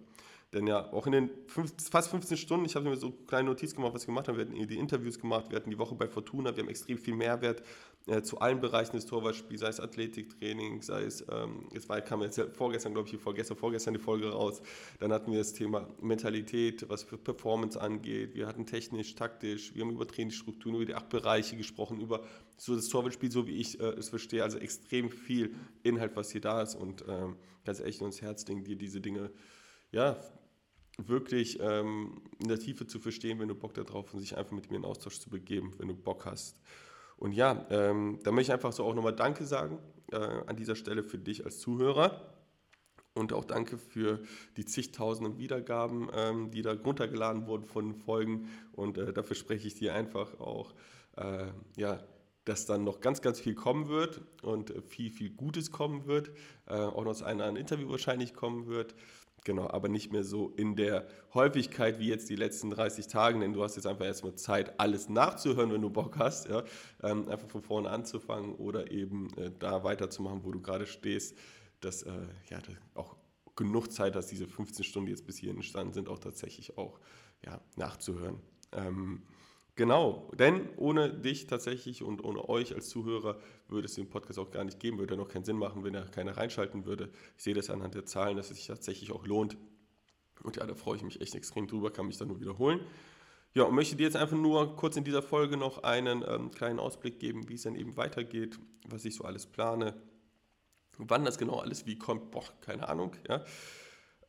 Denn 0.51 0.65
ja, 0.65 0.91
auch 0.93 1.05
in 1.05 1.11
den 1.11 1.29
fünf, 1.45 1.73
fast 1.91 2.09
15 2.09 2.35
Stunden, 2.35 2.65
ich 2.65 2.75
habe 2.75 2.89
mir 2.89 2.95
so 2.95 3.07
eine 3.07 3.15
kleine 3.27 3.49
Notiz 3.49 3.75
gemacht, 3.75 3.93
was 3.93 4.03
wir 4.03 4.07
gemacht 4.07 4.27
haben. 4.27 4.37
Wir 4.37 4.45
hatten 4.45 4.67
die 4.67 4.79
Interviews 4.79 5.19
gemacht, 5.19 5.51
wir 5.51 5.57
hatten 5.57 5.69
die 5.69 5.77
Woche 5.77 5.93
bei 5.93 6.07
Fortuna, 6.07 6.55
wir 6.55 6.63
haben 6.63 6.69
extrem 6.69 6.97
viel 6.97 7.13
Mehrwert 7.13 7.61
äh, 8.07 8.23
zu 8.23 8.39
allen 8.39 8.59
Bereichen 8.59 8.95
des 8.95 9.05
Torwartspiels, 9.05 9.61
sei 9.61 9.67
es 9.67 9.79
Athletiktraining, 9.79 10.81
sei 10.81 11.03
es, 11.03 11.23
ähm, 11.31 11.67
jetzt 11.71 11.87
war, 11.87 12.01
kam 12.01 12.23
jetzt 12.23 12.41
vorgestern, 12.53 12.93
glaube 12.93 13.07
ich, 13.07 13.17
vorgestern, 13.21 13.57
vorgestern 13.57 13.93
die 13.93 13.99
Folge 13.99 14.31
raus. 14.31 14.63
Dann 14.99 15.13
hatten 15.13 15.31
wir 15.31 15.37
das 15.37 15.53
Thema 15.53 15.87
Mentalität, 16.01 16.89
was 16.89 17.05
Performance 17.05 17.79
angeht. 17.79 18.33
Wir 18.33 18.47
hatten 18.47 18.65
technisch, 18.65 19.13
taktisch, 19.13 19.75
wir 19.75 19.83
haben 19.83 19.91
über 19.91 20.07
Trainingsstrukturen, 20.07 20.77
über 20.77 20.85
die 20.85 20.95
acht 20.95 21.09
Bereiche 21.09 21.57
gesprochen, 21.57 22.01
über 22.01 22.23
so 22.57 22.75
das 22.75 22.89
Torwartspiel, 22.89 23.31
so 23.31 23.45
wie 23.45 23.57
ich 23.57 23.79
äh, 23.79 23.83
es 23.83 24.09
verstehe. 24.09 24.41
Also 24.43 24.57
extrem 24.57 25.11
viel 25.11 25.53
Inhalt, 25.83 26.15
was 26.15 26.31
hier 26.31 26.41
da 26.41 26.63
ist 26.63 26.73
und 26.73 27.05
ähm, 27.07 27.35
ganz 27.65 27.81
echt 27.81 28.01
uns 28.01 28.23
Herz 28.23 28.47
legen, 28.47 28.63
dir 28.63 28.75
diese 28.75 28.99
Dinge 28.99 29.29
ja, 29.91 30.17
wirklich 30.97 31.59
ähm, 31.61 32.21
in 32.39 32.47
der 32.47 32.59
Tiefe 32.59 32.85
zu 32.85 32.99
verstehen, 32.99 33.39
wenn 33.39 33.47
du 33.47 33.55
Bock 33.55 33.73
darauf 33.73 34.07
hast 34.07 34.13
und 34.13 34.19
sich 34.19 34.37
einfach 34.37 34.51
mit 34.51 34.69
mir 34.69 34.77
in 34.77 34.85
Austausch 34.85 35.19
zu 35.19 35.29
begeben, 35.29 35.73
wenn 35.77 35.87
du 35.87 35.95
Bock 35.95 36.25
hast. 36.25 36.57
Und 37.17 37.33
ja, 37.33 37.65
ähm, 37.69 38.19
da 38.23 38.31
möchte 38.31 38.51
ich 38.51 38.53
einfach 38.53 38.71
so 38.71 38.83
auch 38.85 38.95
nochmal 38.95 39.15
Danke 39.15 39.45
sagen 39.45 39.79
äh, 40.11 40.15
an 40.17 40.55
dieser 40.55 40.75
Stelle 40.75 41.03
für 41.03 41.17
dich 41.17 41.45
als 41.45 41.59
Zuhörer. 41.59 42.35
Und 43.13 43.33
auch 43.33 43.43
danke 43.43 43.77
für 43.77 44.21
die 44.55 44.65
zigtausenden 44.65 45.37
Wiedergaben, 45.37 46.09
ähm, 46.13 46.51
die 46.51 46.61
da 46.61 46.73
runtergeladen 46.73 47.47
wurden 47.47 47.65
von 47.65 47.95
Folgen. 47.95 48.49
Und 48.71 48.97
äh, 48.97 49.11
dafür 49.11 49.35
spreche 49.35 49.67
ich 49.67 49.75
dir 49.75 49.93
einfach 49.93 50.39
auch, 50.39 50.73
äh, 51.17 51.47
ja, 51.75 52.01
dass 52.45 52.65
dann 52.65 52.83
noch 52.83 53.01
ganz, 53.01 53.21
ganz 53.21 53.39
viel 53.39 53.55
kommen 53.55 53.89
wird 53.89 54.21
und 54.41 54.73
viel, 54.87 55.09
viel 55.09 55.31
Gutes 55.31 55.71
kommen 55.71 56.05
wird. 56.05 56.31
Äh, 56.67 56.75
auch 56.75 57.03
noch 57.03 57.11
das 57.11 57.23
eine 57.23 57.37
oder 57.37 57.45
andere 57.47 57.61
Interview 57.61 57.89
wahrscheinlich 57.89 58.33
kommen 58.33 58.67
wird. 58.67 58.95
Genau, 59.45 59.69
aber 59.69 59.87
nicht 59.87 60.11
mehr 60.11 60.23
so 60.23 60.49
in 60.49 60.75
der 60.75 61.07
Häufigkeit 61.33 61.99
wie 61.99 62.07
jetzt 62.07 62.29
die 62.29 62.35
letzten 62.35 62.69
30 62.71 63.07
Tage, 63.07 63.39
denn 63.39 63.53
du 63.53 63.63
hast 63.63 63.75
jetzt 63.75 63.85
einfach 63.85 64.05
erstmal 64.05 64.35
Zeit, 64.35 64.79
alles 64.79 65.09
nachzuhören, 65.09 65.71
wenn 65.71 65.81
du 65.81 65.89
Bock 65.89 66.17
hast. 66.17 66.49
Ja? 66.49 66.63
Ähm, 67.03 67.27
einfach 67.29 67.49
von 67.49 67.61
vorne 67.61 67.89
anzufangen 67.89 68.55
oder 68.55 68.91
eben 68.91 69.29
äh, 69.37 69.51
da 69.57 69.83
weiterzumachen, 69.83 70.43
wo 70.43 70.51
du 70.51 70.61
gerade 70.61 70.85
stehst, 70.85 71.37
dass 71.79 72.03
äh, 72.03 72.11
ja, 72.49 72.59
auch 72.95 73.15
genug 73.55 73.91
Zeit 73.91 74.15
hast, 74.15 74.27
diese 74.27 74.47
15 74.47 74.83
Stunden, 74.83 75.07
die 75.07 75.11
jetzt 75.11 75.25
bis 75.25 75.37
hierhin 75.37 75.57
entstanden 75.57 75.93
sind, 75.93 76.09
auch 76.09 76.19
tatsächlich 76.19 76.77
auch 76.77 76.99
ja, 77.45 77.61
nachzuhören. 77.75 78.39
Ähm, 78.71 79.23
Genau, 79.79 80.29
denn 80.37 80.67
ohne 80.75 81.09
dich 81.09 81.47
tatsächlich 81.47 82.03
und 82.03 82.21
ohne 82.25 82.49
euch 82.49 82.75
als 82.75 82.89
Zuhörer 82.89 83.39
würde 83.69 83.85
es 83.85 83.93
den 83.93 84.09
Podcast 84.09 84.37
auch 84.37 84.51
gar 84.51 84.65
nicht 84.65 84.81
geben, 84.81 84.99
würde 84.99 85.13
er 85.13 85.17
noch 85.17 85.29
keinen 85.29 85.45
Sinn 85.45 85.55
machen, 85.55 85.85
wenn 85.85 85.95
er 85.95 86.03
keiner 86.03 86.35
reinschalten 86.35 86.85
würde. 86.85 87.09
Ich 87.37 87.43
sehe 87.43 87.53
das 87.53 87.69
anhand 87.69 87.95
der 87.95 88.05
Zahlen, 88.05 88.35
dass 88.35 88.51
es 88.51 88.57
sich 88.57 88.67
tatsächlich 88.67 89.13
auch 89.13 89.25
lohnt. 89.25 89.55
Und 90.43 90.57
ja, 90.57 90.65
da 90.65 90.75
freue 90.75 90.97
ich 90.97 91.03
mich 91.03 91.21
echt 91.21 91.33
extrem 91.33 91.65
drüber, 91.65 91.91
kann 91.91 92.07
mich 92.07 92.17
da 92.17 92.25
nur 92.25 92.41
wiederholen. 92.41 92.81
Ja, 93.53 93.63
und 93.63 93.73
möchte 93.73 93.95
dir 93.95 94.03
jetzt 94.03 94.17
einfach 94.17 94.35
nur 94.35 94.75
kurz 94.75 94.97
in 94.97 95.05
dieser 95.05 95.21
Folge 95.21 95.55
noch 95.55 95.81
einen 95.83 96.25
ähm, 96.27 96.51
kleinen 96.51 96.79
Ausblick 96.79 97.17
geben, 97.17 97.47
wie 97.47 97.53
es 97.53 97.61
dann 97.61 97.75
eben 97.75 97.95
weitergeht, 97.95 98.59
was 98.85 99.05
ich 99.05 99.15
so 99.15 99.23
alles 99.23 99.45
plane, 99.45 99.95
wann 100.97 101.23
das 101.23 101.37
genau 101.37 101.59
alles 101.59 101.85
wie 101.85 101.97
kommt, 101.97 102.31
boah, 102.31 102.43
keine 102.59 102.89
Ahnung. 102.89 103.15
Ja, 103.29 103.45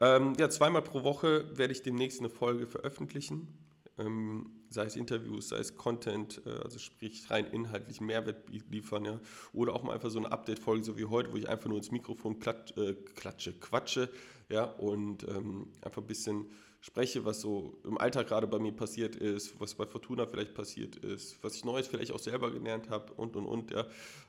ähm, 0.01 0.35
ja 0.39 0.49
zweimal 0.49 0.83
pro 0.83 1.03
Woche 1.03 1.59
werde 1.59 1.73
ich 1.73 1.83
demnächst 1.83 2.21
eine 2.21 2.31
Folge 2.31 2.69
veröffentlichen 2.69 3.70
ähm, 3.99 4.51
sei 4.69 4.85
es 4.85 4.97
Interviews, 4.97 5.49
sei 5.49 5.59
es 5.59 5.77
Content, 5.77 6.43
äh, 6.47 6.51
also 6.63 6.79
sprich 6.79 7.31
rein 7.31 7.47
inhaltlich 7.47 8.01
Mehrwert 8.01 8.49
liefern, 8.71 9.05
ja, 9.05 9.21
oder 9.53 9.75
auch 9.75 9.83
mal 9.83 9.95
einfach 9.95 10.11
so 10.11 10.19
eine 10.19 10.31
Update-Folge, 10.33 10.85
so 10.85 10.97
wie 10.97 11.05
heute, 11.05 11.33
wo 11.33 11.37
ich 11.37 11.49
einfach 11.49 11.69
nur 11.69 11.79
ins 11.79 11.91
Mikrofon 11.91 12.39
klatsch, 12.39 12.77
äh, 12.77 12.95
klatsche, 13.15 13.53
quatsche, 13.53 14.09
ja, 14.49 14.65
und 14.65 15.27
ähm, 15.29 15.69
einfach 15.83 16.03
ein 16.03 16.07
bisschen 16.07 16.47
spreche, 16.81 17.25
was 17.25 17.41
so 17.41 17.79
im 17.85 17.99
Alltag 17.99 18.29
gerade 18.29 18.47
bei 18.47 18.59
mir 18.59 18.73
passiert 18.73 19.17
ist, 19.17 19.61
was 19.61 19.75
bei 19.75 19.87
Fortuna 19.87 20.27
vielleicht 20.27 20.55
passiert 20.55 20.97
ist, 20.97 21.43
was 21.43 21.55
ich 21.55 21.65
Neues 21.65 21.89
vielleicht 21.89 22.13
auch 22.13 22.19
selber 22.19 22.51
gelernt 22.51 22.89
habe 22.89 23.13
und 23.15 23.37
und 23.37 23.47
und, 23.47 23.71
ja. 23.71 23.87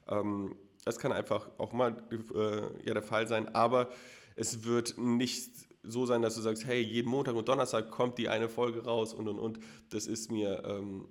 Ähm, 0.08 0.56
das 0.84 0.98
kann 0.98 1.12
einfach 1.12 1.48
auch 1.60 1.74
mal 1.74 1.96
äh, 2.12 2.88
ja, 2.88 2.94
der 2.94 3.04
Fall 3.04 3.28
sein, 3.28 3.54
aber 3.54 3.90
es 4.36 4.64
wird 4.64 4.98
nicht 4.98 5.52
so 5.84 6.06
sein, 6.06 6.22
dass 6.22 6.36
du 6.36 6.42
sagst, 6.42 6.66
hey, 6.66 6.82
jeden 6.82 7.10
Montag 7.10 7.36
und 7.36 7.48
Donnerstag 7.48 7.90
kommt 7.90 8.18
die 8.18 8.30
eine 8.30 8.50
Folge 8.50 8.84
raus 8.84 9.14
und 9.14 9.28
und 9.28 9.40
und. 9.40 9.60
Das 9.90 10.08
ist 10.08 10.32
mir 10.32 10.64
ähm, 10.66 11.08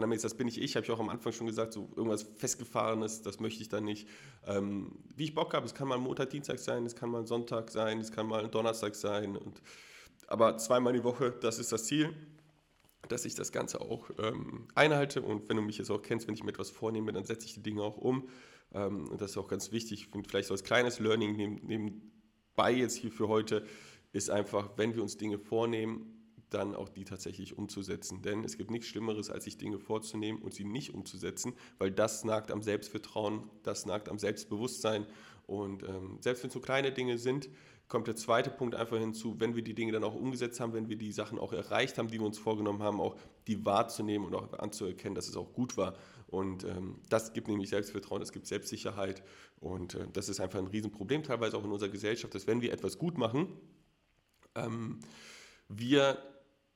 haben 0.00 0.10
das 0.10 0.34
bin 0.34 0.48
ich 0.48 0.60
ich, 0.60 0.76
habe 0.76 0.84
ich 0.84 0.90
auch 0.90 1.00
am 1.00 1.08
Anfang 1.08 1.32
schon 1.32 1.46
gesagt, 1.46 1.72
so 1.72 1.90
irgendwas 1.96 2.22
Festgefahrenes, 2.36 3.22
das 3.22 3.40
möchte 3.40 3.62
ich 3.62 3.68
dann 3.68 3.84
nicht. 3.84 4.08
Ähm, 4.46 4.92
wie 5.14 5.24
ich 5.24 5.34
Bock 5.34 5.54
habe, 5.54 5.66
es 5.66 5.74
kann 5.74 5.88
mal 5.88 5.98
Montag, 5.98 6.30
Dienstag 6.30 6.58
sein, 6.58 6.86
es 6.86 6.94
kann 6.94 7.10
mal 7.10 7.26
Sonntag 7.26 7.70
sein, 7.70 8.00
es 8.00 8.12
kann 8.12 8.26
mal 8.26 8.48
Donnerstag 8.48 8.94
sein. 8.94 9.36
Und, 9.36 9.60
aber 10.28 10.56
zweimal 10.58 10.92
die 10.92 11.04
Woche, 11.04 11.32
das 11.40 11.58
ist 11.58 11.72
das 11.72 11.84
Ziel, 11.84 12.14
dass 13.08 13.24
ich 13.24 13.34
das 13.34 13.52
Ganze 13.52 13.80
auch 13.80 14.10
ähm, 14.18 14.68
einhalte. 14.74 15.22
Und 15.22 15.48
wenn 15.48 15.56
du 15.56 15.62
mich 15.62 15.78
jetzt 15.78 15.90
auch 15.90 16.02
kennst, 16.02 16.26
wenn 16.26 16.34
ich 16.34 16.42
mir 16.42 16.50
etwas 16.50 16.70
vornehme, 16.70 17.12
dann 17.12 17.24
setze 17.24 17.46
ich 17.46 17.54
die 17.54 17.62
Dinge 17.62 17.82
auch 17.82 17.98
um. 17.98 18.28
Ähm, 18.72 19.08
und 19.08 19.20
das 19.20 19.32
ist 19.32 19.36
auch 19.36 19.48
ganz 19.48 19.72
wichtig. 19.72 20.08
Ich 20.14 20.26
vielleicht 20.26 20.48
so 20.48 20.54
als 20.54 20.64
kleines 20.64 21.00
Learning 21.00 21.60
nebenbei 21.62 22.72
jetzt 22.72 22.96
hier 22.96 23.12
für 23.12 23.28
heute 23.28 23.66
ist 24.12 24.30
einfach, 24.30 24.70
wenn 24.76 24.94
wir 24.94 25.02
uns 25.02 25.16
Dinge 25.16 25.38
vornehmen, 25.38 26.22
dann 26.50 26.74
auch 26.74 26.88
die 26.88 27.04
tatsächlich 27.04 27.56
umzusetzen. 27.56 28.22
Denn 28.22 28.44
es 28.44 28.58
gibt 28.58 28.70
nichts 28.70 28.86
Schlimmeres, 28.86 29.30
als 29.30 29.44
sich 29.44 29.56
Dinge 29.56 29.78
vorzunehmen 29.78 30.42
und 30.42 30.52
sie 30.52 30.64
nicht 30.64 30.94
umzusetzen, 30.94 31.54
weil 31.78 31.90
das 31.90 32.24
nagt 32.24 32.50
am 32.50 32.62
Selbstvertrauen, 32.62 33.44
das 33.62 33.86
nagt 33.86 34.08
am 34.08 34.18
Selbstbewusstsein. 34.18 35.06
Und 35.46 35.82
ähm, 35.82 36.18
selbst 36.20 36.42
wenn 36.42 36.48
es 36.48 36.54
so 36.54 36.60
kleine 36.60 36.92
Dinge 36.92 37.18
sind, 37.18 37.48
kommt 37.88 38.06
der 38.06 38.16
zweite 38.16 38.48
Punkt 38.50 38.74
einfach 38.74 38.98
hinzu, 38.98 39.38
wenn 39.38 39.54
wir 39.54 39.62
die 39.62 39.74
Dinge 39.74 39.92
dann 39.92 40.04
auch 40.04 40.14
umgesetzt 40.14 40.60
haben, 40.60 40.72
wenn 40.72 40.88
wir 40.88 40.96
die 40.96 41.12
Sachen 41.12 41.38
auch 41.38 41.52
erreicht 41.52 41.98
haben, 41.98 42.08
die 42.08 42.18
wir 42.18 42.26
uns 42.26 42.38
vorgenommen 42.38 42.82
haben, 42.82 43.00
auch 43.00 43.16
die 43.46 43.66
wahrzunehmen 43.66 44.26
und 44.26 44.34
auch 44.34 44.50
anzuerkennen, 44.58 45.14
dass 45.14 45.28
es 45.28 45.36
auch 45.36 45.52
gut 45.52 45.76
war. 45.76 45.94
Und 46.26 46.64
ähm, 46.64 46.96
das 47.10 47.34
gibt 47.34 47.48
nämlich 47.48 47.68
Selbstvertrauen, 47.68 48.20
das 48.20 48.32
gibt 48.32 48.46
Selbstsicherheit. 48.46 49.22
Und 49.60 49.94
äh, 49.94 50.06
das 50.10 50.30
ist 50.30 50.40
einfach 50.40 50.58
ein 50.58 50.68
Riesenproblem, 50.68 51.22
teilweise 51.22 51.58
auch 51.58 51.64
in 51.64 51.70
unserer 51.70 51.90
Gesellschaft, 51.90 52.34
dass 52.34 52.46
wenn 52.46 52.62
wir 52.62 52.72
etwas 52.72 52.96
gut 52.96 53.18
machen, 53.18 53.48
ähm, 54.54 55.00
wir 55.68 56.18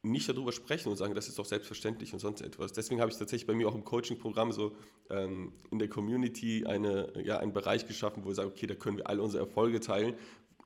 nicht 0.03 0.29
darüber 0.29 0.53
sprechen 0.53 0.89
und 0.89 0.97
sagen, 0.97 1.15
das 1.15 1.29
ist 1.29 1.39
doch 1.39 1.45
selbstverständlich 1.45 2.13
und 2.13 2.21
sonst 2.21 2.41
etwas. 2.41 2.73
Deswegen 2.73 3.01
habe 3.01 3.11
ich 3.11 3.17
tatsächlich 3.17 3.47
bei 3.47 3.55
mir 3.55 3.69
auch 3.69 3.75
im 3.75 3.85
Coaching-Programm 3.85 4.53
so 4.53 4.77
ähm, 5.11 5.53
in 5.71 5.79
der 5.79 5.89
Community 5.89 6.65
eine, 6.65 7.13
ja, 7.23 7.39
einen 7.39 7.53
Bereich 7.53 7.87
geschaffen, 7.87 8.25
wo 8.25 8.29
wir 8.29 8.35
sagen, 8.35 8.51
okay, 8.51 8.67
da 8.67 8.75
können 8.75 8.99
wir 8.99 9.09
alle 9.09 9.23
unsere 9.23 9.43
Erfolge 9.43 9.81
teilen, 9.81 10.15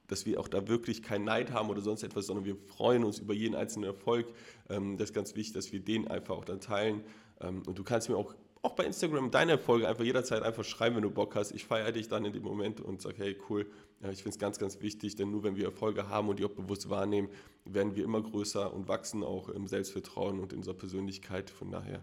dass 0.07 0.27
wir 0.27 0.41
auch 0.41 0.49
da 0.49 0.69
wirklich 0.69 1.03
keinen 1.03 1.25
Neid 1.25 1.53
haben 1.53 1.71
oder 1.71 1.81
sonst 1.81 2.03
etwas, 2.03 2.27
sondern 2.27 2.45
wir 2.45 2.57
freuen 2.57 3.05
uns 3.05 3.19
über 3.19 3.33
jeden 3.33 3.55
einzelnen 3.55 3.87
Erfolg. 3.87 4.27
Ähm, 4.69 4.97
das 4.97 5.11
ist 5.11 5.15
ganz 5.15 5.35
wichtig, 5.35 5.55
dass 5.55 5.73
wir 5.73 5.81
den 5.81 6.09
einfach 6.09 6.37
auch 6.37 6.45
dann 6.45 6.61
teilen. 6.61 7.03
Ähm, 7.41 7.63
und 7.67 7.79
du 7.79 7.85
kannst 7.85 8.09
mir 8.09 8.17
auch 8.17 8.35
auch 8.63 8.75
bei 8.75 8.85
Instagram 8.85 9.31
deine 9.31 9.53
Erfolge 9.53 9.89
einfach 9.89 10.05
jederzeit 10.05 10.43
einfach 10.43 10.65
schreiben, 10.65 10.97
wenn 10.97 11.03
du 11.03 11.11
Bock 11.11 11.35
hast. 11.35 11.53
Ich 11.53 11.65
feiere 11.65 11.93
dich 11.93 12.09
dann 12.09 12.25
in 12.25 12.33
dem 12.33 12.43
Moment 12.43 12.81
und 12.81 13.01
sage, 13.01 13.17
hey, 13.19 13.37
cool. 13.49 13.67
Ich 14.11 14.23
finde 14.23 14.31
es 14.31 14.39
ganz, 14.39 14.59
ganz 14.59 14.81
wichtig, 14.81 15.17
denn 15.17 15.31
nur 15.31 15.43
wenn 15.43 15.57
wir 15.57 15.67
Erfolge 15.67 16.09
haben 16.09 16.29
und 16.29 16.39
die 16.39 16.45
auch 16.45 16.51
bewusst 16.51 16.89
wahrnehmen, 16.89 17.29
werden 17.65 17.97
wir 17.97 18.05
immer 18.05 18.23
größer 18.23 18.73
und 18.73 18.89
wachsen 18.89 19.23
auch 19.23 19.49
im 19.49 19.67
Selbstvertrauen 19.67 20.41
und 20.41 20.53
in 20.53 20.59
unserer 20.59 20.75
Persönlichkeit. 20.75 21.51
Von 21.51 21.71
daher, 21.71 22.03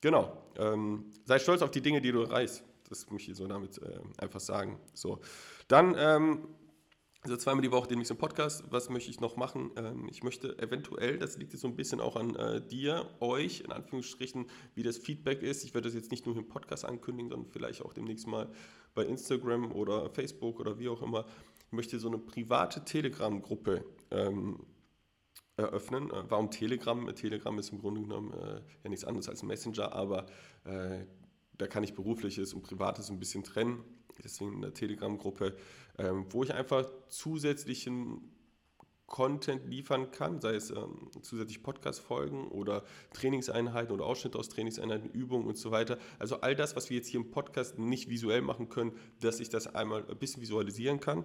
genau. 0.00 0.36
Ähm, 0.56 1.06
sei 1.24 1.38
stolz 1.38 1.62
auf 1.62 1.70
die 1.70 1.80
Dinge, 1.80 2.00
die 2.00 2.12
du 2.12 2.22
erreichst. 2.22 2.64
Das 2.88 3.10
möchte 3.10 3.30
ich 3.30 3.36
so 3.36 3.46
damit 3.46 3.78
äh, 3.78 3.98
einfach 4.18 4.40
sagen. 4.40 4.78
So. 4.94 5.20
Dann 5.66 5.96
ähm, 5.98 6.48
also 7.22 7.36
zweimal 7.36 7.62
die 7.62 7.70
Woche 7.70 7.86
den 7.86 7.98
nächsten 7.98 8.16
Podcast. 8.16 8.64
Was 8.70 8.90
möchte 8.90 9.08
ich 9.08 9.20
noch 9.20 9.36
machen? 9.36 9.70
Ähm, 9.76 10.08
ich 10.10 10.24
möchte 10.24 10.58
eventuell, 10.58 11.18
das 11.18 11.36
liegt 11.38 11.52
jetzt 11.52 11.62
so 11.62 11.68
ein 11.68 11.76
bisschen 11.76 12.00
auch 12.00 12.16
an 12.16 12.34
äh, 12.34 12.60
dir, 12.60 13.08
euch, 13.20 13.60
in 13.60 13.70
Anführungsstrichen, 13.70 14.46
wie 14.74 14.82
das 14.82 14.98
Feedback 14.98 15.40
ist. 15.42 15.62
Ich 15.62 15.72
werde 15.72 15.86
das 15.88 15.94
jetzt 15.94 16.10
nicht 16.10 16.26
nur 16.26 16.36
im 16.36 16.48
Podcast 16.48 16.84
ankündigen, 16.84 17.30
sondern 17.30 17.48
vielleicht 17.48 17.82
auch 17.82 17.92
demnächst 17.92 18.26
mal 18.26 18.50
bei 18.94 19.04
Instagram 19.04 19.70
oder 19.70 20.10
Facebook 20.10 20.58
oder 20.58 20.80
wie 20.80 20.88
auch 20.88 21.00
immer. 21.00 21.24
Ich 21.66 21.72
möchte 21.72 22.00
so 22.00 22.08
eine 22.08 22.18
private 22.18 22.84
Telegram-Gruppe 22.84 23.84
ähm, 24.10 24.66
eröffnen. 25.56 26.10
Äh, 26.10 26.24
warum 26.28 26.50
Telegram? 26.50 27.06
Telegram 27.14 27.56
ist 27.56 27.70
im 27.70 27.78
Grunde 27.78 28.00
genommen 28.00 28.32
äh, 28.32 28.62
ja 28.82 28.90
nichts 28.90 29.04
anderes 29.04 29.28
als 29.28 29.44
Messenger, 29.44 29.92
aber 29.92 30.26
äh, 30.64 31.04
da 31.56 31.68
kann 31.68 31.84
ich 31.84 31.94
berufliches 31.94 32.52
und 32.52 32.62
privates 32.62 33.10
ein 33.10 33.20
bisschen 33.20 33.44
trennen 33.44 33.84
deswegen 34.22 34.56
eine 34.56 34.72
Telegram-Gruppe, 34.72 35.56
ähm, 35.98 36.26
wo 36.30 36.42
ich 36.42 36.52
einfach 36.52 36.86
zusätzlichen 37.08 38.32
Content 39.12 39.66
liefern 39.66 40.10
kann, 40.10 40.40
sei 40.40 40.54
es 40.54 40.70
ähm, 40.70 41.10
zusätzlich 41.20 41.62
Podcast-Folgen 41.62 42.48
oder 42.48 42.82
Trainingseinheiten 43.12 43.94
oder 43.94 44.06
Ausschnitte 44.06 44.38
aus 44.38 44.48
Trainingseinheiten, 44.48 45.10
Übungen 45.10 45.46
und 45.46 45.58
so 45.58 45.70
weiter. 45.70 45.98
Also 46.18 46.40
all 46.40 46.56
das, 46.56 46.76
was 46.76 46.88
wir 46.88 46.96
jetzt 46.96 47.08
hier 47.08 47.20
im 47.20 47.30
Podcast 47.30 47.78
nicht 47.78 48.08
visuell 48.08 48.40
machen 48.40 48.70
können, 48.70 48.92
dass 49.20 49.38
ich 49.38 49.50
das 49.50 49.74
einmal 49.74 50.06
ein 50.08 50.16
bisschen 50.16 50.40
visualisieren 50.40 50.98
kann. 50.98 51.24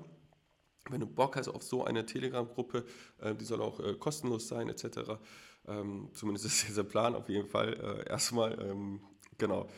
Wenn 0.89 0.99
du 0.99 1.07
Bock 1.07 1.37
hast 1.37 1.47
auf 1.47 1.63
so 1.63 1.85
eine 1.85 2.05
Telegram-Gruppe, 2.05 2.83
äh, 3.19 3.33
die 3.35 3.45
soll 3.45 3.61
auch 3.61 3.79
äh, 3.79 3.93
kostenlos 3.93 4.49
sein, 4.49 4.67
etc. 4.67 5.11
Ähm, 5.65 6.09
zumindest 6.13 6.45
ist 6.47 6.67
dieser 6.67 6.83
Plan 6.83 7.15
auf 7.15 7.29
jeden 7.29 7.47
Fall 7.47 7.73
äh, 7.73 8.09
erstmal. 8.09 8.59
Ähm, 8.61 8.99
genau. 9.37 9.69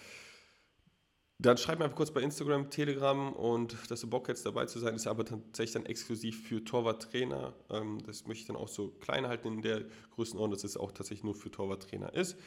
Dann 1.41 1.58
schreib 1.58 1.79
mir 1.79 1.86
einfach 1.86 1.96
kurz 1.96 2.12
bei 2.12 2.22
Instagram, 2.22 2.69
Telegram 2.69 3.31
und 3.31 3.77
dass 3.89 4.01
du 4.01 4.10
Bock 4.10 4.27
hättest 4.27 4.46
dabei 4.46 4.65
zu 4.65 4.77
sein, 4.77 4.93
ist 4.93 5.08
aber 5.08 5.24
tatsächlich 5.24 5.72
dann 5.72 5.86
exklusiv 5.86 6.46
für 6.46 6.65
Torwarttrainer. 6.65 7.53
Ähm, 7.69 8.00
das 8.05 8.27
möchte 8.27 8.41
ich 8.41 8.48
dann 8.48 8.58
auch 8.58 8.67
so 8.67 8.89
klein 9.00 9.25
halten 9.25 9.48
in 9.48 9.62
der 9.62 9.86
Größenordnung, 10.15 10.51
dass 10.51 10.65
es 10.65 10.75
auch 10.75 10.91
tatsächlich 10.91 11.24
nur 11.24 11.36
für 11.36 11.50
Torwarttrainer 11.50 12.13
ist. 12.13 12.38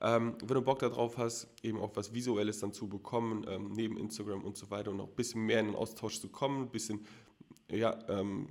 Ähm, 0.00 0.36
wenn 0.44 0.54
du 0.54 0.62
Bock 0.62 0.78
darauf 0.78 1.18
hast, 1.18 1.48
eben 1.64 1.80
auch 1.80 1.96
was 1.96 2.14
Visuelles 2.14 2.60
dann 2.60 2.72
zu 2.72 2.88
bekommen, 2.88 3.44
ähm, 3.48 3.72
neben 3.72 3.96
Instagram 3.96 4.44
und 4.44 4.56
so 4.56 4.70
weiter 4.70 4.92
und 4.92 4.98
noch 4.98 5.08
ein 5.08 5.16
bisschen 5.16 5.42
mehr 5.42 5.58
in 5.58 5.66
den 5.66 5.74
Austausch 5.74 6.20
zu 6.20 6.28
kommen, 6.28 6.62
ein 6.62 6.70
bisschen 6.70 7.04
ja, 7.68 7.98
ähm, 8.08 8.48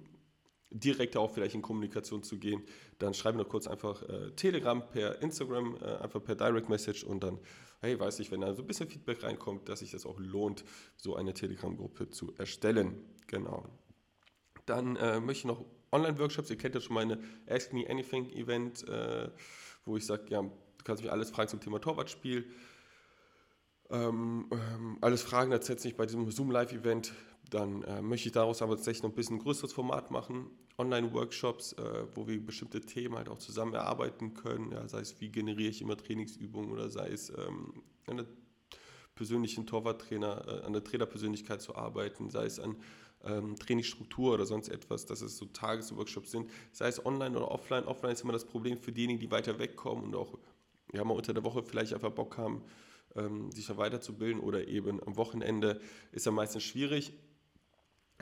direkter 0.79 1.19
auch 1.19 1.31
vielleicht 1.31 1.55
in 1.55 1.61
Kommunikation 1.61 2.23
zu 2.23 2.37
gehen, 2.37 2.63
dann 2.99 3.13
schreibe 3.13 3.37
mir 3.37 3.45
kurz 3.45 3.67
einfach 3.67 4.03
äh, 4.03 4.31
Telegram 4.35 4.87
per 4.89 5.21
Instagram, 5.21 5.77
äh, 5.81 5.97
einfach 5.97 6.23
per 6.23 6.35
Direct 6.35 6.69
Message 6.69 7.03
und 7.03 7.23
dann 7.23 7.39
hey, 7.85 7.99
weiß 7.99 8.19
ich, 8.19 8.31
wenn 8.31 8.41
da 8.41 8.53
so 8.53 8.63
ein 8.63 8.67
bisschen 8.67 8.89
Feedback 8.89 9.23
reinkommt, 9.23 9.69
dass 9.69 9.79
sich 9.79 9.91
das 9.91 10.05
auch 10.05 10.19
lohnt, 10.19 10.63
so 10.97 11.15
eine 11.15 11.33
Telegram-Gruppe 11.33 12.09
zu 12.09 12.33
erstellen. 12.35 12.97
Genau. 13.27 13.65
Dann 14.65 14.95
äh, 14.95 15.19
möchte 15.19 15.41
ich 15.41 15.45
noch 15.45 15.63
Online-Workshops, 15.91 16.49
ihr 16.49 16.57
kennt 16.57 16.75
ja 16.75 16.81
schon 16.81 16.95
meine 16.95 17.19
Ask 17.47 17.73
Me 17.73 17.87
Anything 17.87 18.31
Event, 18.31 18.87
äh, 18.87 19.29
wo 19.85 19.97
ich 19.97 20.05
sage, 20.05 20.23
ja, 20.29 20.41
du 20.41 20.83
kannst 20.83 21.03
mich 21.03 21.11
alles 21.11 21.29
fragen 21.29 21.49
zum 21.49 21.61
Thema 21.61 21.79
Torwartspiel. 21.79 22.51
Ähm, 23.91 24.49
ähm, 24.51 24.97
alles 25.01 25.21
Fragen 25.21 25.51
tatsächlich 25.51 25.95
bei 25.95 26.07
diesem 26.07 26.29
Zoom 26.31 26.49
Live-Event. 26.49 27.13
Dann 27.51 27.83
äh, 27.83 28.01
möchte 28.01 28.29
ich 28.29 28.33
daraus 28.33 28.63
aber 28.63 28.75
tatsächlich 28.75 29.03
noch 29.03 29.11
ein 29.11 29.15
bisschen 29.15 29.37
größeres 29.37 29.73
Format 29.73 30.09
machen. 30.09 30.49
Online-Workshops, 30.77 31.73
äh, 31.73 32.05
wo 32.13 32.27
wir 32.27 32.43
bestimmte 32.45 32.81
Themen 32.81 33.15
halt 33.15 33.29
auch 33.29 33.39
zusammen 33.39 33.73
erarbeiten 33.73 34.33
können. 34.33 34.71
Ja, 34.71 34.87
sei 34.87 34.99
es, 34.99 35.19
wie 35.21 35.29
generiere 35.29 35.69
ich 35.69 35.81
immer 35.81 35.97
Trainingsübungen 35.97 36.71
oder 36.71 36.89
sei 36.89 37.09
es 37.09 37.29
ähm, 37.29 37.83
an 38.07 38.17
der 38.17 38.25
persönlichen 39.15 39.65
Torwarttrainer, 39.65 40.47
äh, 40.47 40.65
an 40.65 40.73
der 40.73 40.83
Trainerpersönlichkeit 40.83 41.61
zu 41.61 41.75
arbeiten, 41.75 42.29
sei 42.29 42.45
es 42.45 42.59
an 42.59 42.75
ähm, 43.23 43.55
Trainingsstruktur 43.55 44.33
oder 44.33 44.45
sonst 44.45 44.67
etwas, 44.67 45.05
dass 45.05 45.21
es 45.21 45.37
so 45.37 45.45
Tagesworkshops 45.45 46.31
sind, 46.31 46.49
sei 46.71 46.87
es 46.87 47.05
online 47.05 47.35
oder 47.37 47.51
offline. 47.51 47.85
Offline 47.85 48.11
ist 48.11 48.21
immer 48.21 48.33
das 48.33 48.45
Problem 48.45 48.77
für 48.77 48.91
diejenigen, 48.91 49.19
die 49.19 49.31
weiter 49.31 49.57
wegkommen 49.57 50.05
und 50.05 50.15
auch 50.15 50.37
ja, 50.93 51.03
mal 51.03 51.15
unter 51.15 51.33
der 51.33 51.43
Woche 51.43 51.63
vielleicht 51.63 51.93
einfach 51.93 52.11
Bock 52.11 52.37
haben, 52.37 52.63
ähm, 53.15 53.51
sich 53.51 53.65
da 53.65 53.77
weiterzubilden 53.77 54.41
oder 54.41 54.67
eben 54.67 55.01
am 55.05 55.15
Wochenende 55.15 55.79
ist 56.11 56.25
ja 56.25 56.31
meistens 56.31 56.63
schwierig. 56.63 57.13